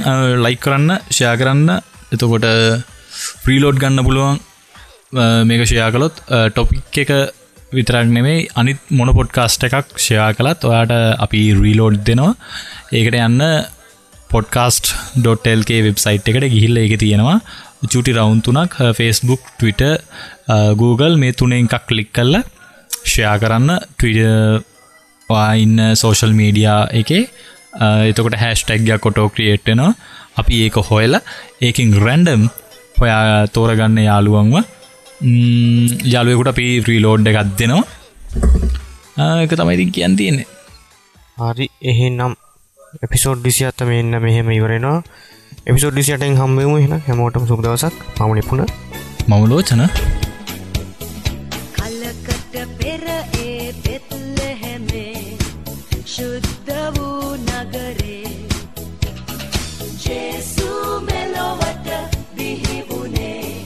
ලයි 0.45 0.57
කරන්න 0.63 0.91
ෂයා 1.15 1.35
කරන්න. 1.41 1.69
එතකොට 2.13 2.47
ප්‍රීලෝඩ් 3.45 3.77
ගන්න 3.83 4.05
පුළුවන්. 4.07 4.39
මේක 5.49 5.61
ෂයා 5.69 5.89
කළොත් 5.95 6.15
ටොපික් 6.55 6.97
එක 7.03 7.11
විතරක් 7.77 8.09
නෙමේ 8.15 8.47
අනිත් 8.61 8.81
මොන 8.97 9.11
පොඩ්කාස්ට 9.19 9.67
එකක් 9.67 9.93
ෂයා 10.05 10.31
කළත් 10.39 10.65
ඔයාට 10.69 10.93
අපි 11.25 11.41
රීලෝඩ් 11.61 12.01
දෙනවා. 12.09 12.33
ඒකට 12.97 13.19
යන්න 13.27 13.41
පොඩ්කාස්ට.ල්ගේ 14.33 15.85
වෙබ්සයිට් 15.87 16.33
එකට 16.33 16.49
ගිහිල්ල 16.55 16.81
එක 16.85 16.97
තියෙනවා. 17.05 17.37
චුටි 17.93 18.17
රවුන්තුනක් 18.17 18.75
ෆස්බුක් 18.97 19.41
Twitter 19.59 19.93
Google 20.81 21.15
මේ 21.21 21.37
තුනෙන් 21.39 21.69
එකක් 21.69 21.87
කලික් 21.89 22.11
කල්ල 22.17 22.35
ෂයා 23.03 23.35
කරන්න. 23.39 23.71
ට්විඩවා 23.91 25.49
ඉන්න 25.55 25.79
සෝෂල් 25.95 26.33
මීඩියා 26.33 26.81
එකේ. 26.93 27.23
එතකොට 28.09 28.37
හැස්ටැක්ගයක් 28.37 29.01
කොටෝ 29.01 29.27
ක්‍රියේට්නවා 29.29 29.91
අපි 30.37 30.61
ඒක 30.65 30.77
හොයල 30.89 31.19
ඒකින් 31.61 31.91
රැන්ඩම් 32.05 32.47
හොයා 32.99 33.47
තෝරගන්න 33.49 33.99
යාළුවන්ව. 33.99 34.55
යාලුවකුට 36.13 36.53
අපි 36.53 36.67
්‍රීලෝඩ් 36.81 37.31
එකත් 37.31 37.53
දෙනවා. 37.59 37.83
එක 39.39 39.51
තමයිඉතින් 39.53 39.91
කියන් 39.91 40.15
තියෙන්නේ. 40.15 40.47
හරි 41.37 41.67
එහෙනම් 41.83 42.33
එපිසෝඩ් 43.01 43.39
ඩිසි 43.39 43.63
අත්තම 43.65 43.91
එන්න 43.93 44.17
මෙහෙම 44.21 44.49
ඉවරෙනවා 44.51 44.97
එපිසෝඩ් 45.65 45.95
ඩිසිටෙන් 45.95 46.37
හම්බෙමු 46.37 46.75
එෙන 46.79 46.93
හැමෝටම 47.07 47.47
සුක්දවසක් 47.51 48.03
පමණිපුුණ 48.17 48.69
මමලෝචන 49.27 49.83
ශුද්ධ 56.05 56.69
වූ 56.95 57.35
නගරේ 57.37 58.23
ජේසු 59.97 60.69
මෙලොවට 61.01 61.87
බිහිවුණේ 62.35 63.65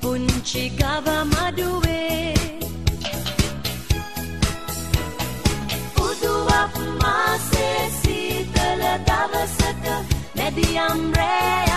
පුංචි 0.00 0.64
ගව 0.72 1.06
මඩුවේ 1.24 2.34
උදුවක් 5.98 6.74
මාසේ 7.02 7.80
සීතල 7.94 8.82
දවසක 9.06 9.86
නැදියම් 10.36 11.00
රෑයාමේ 11.12 11.69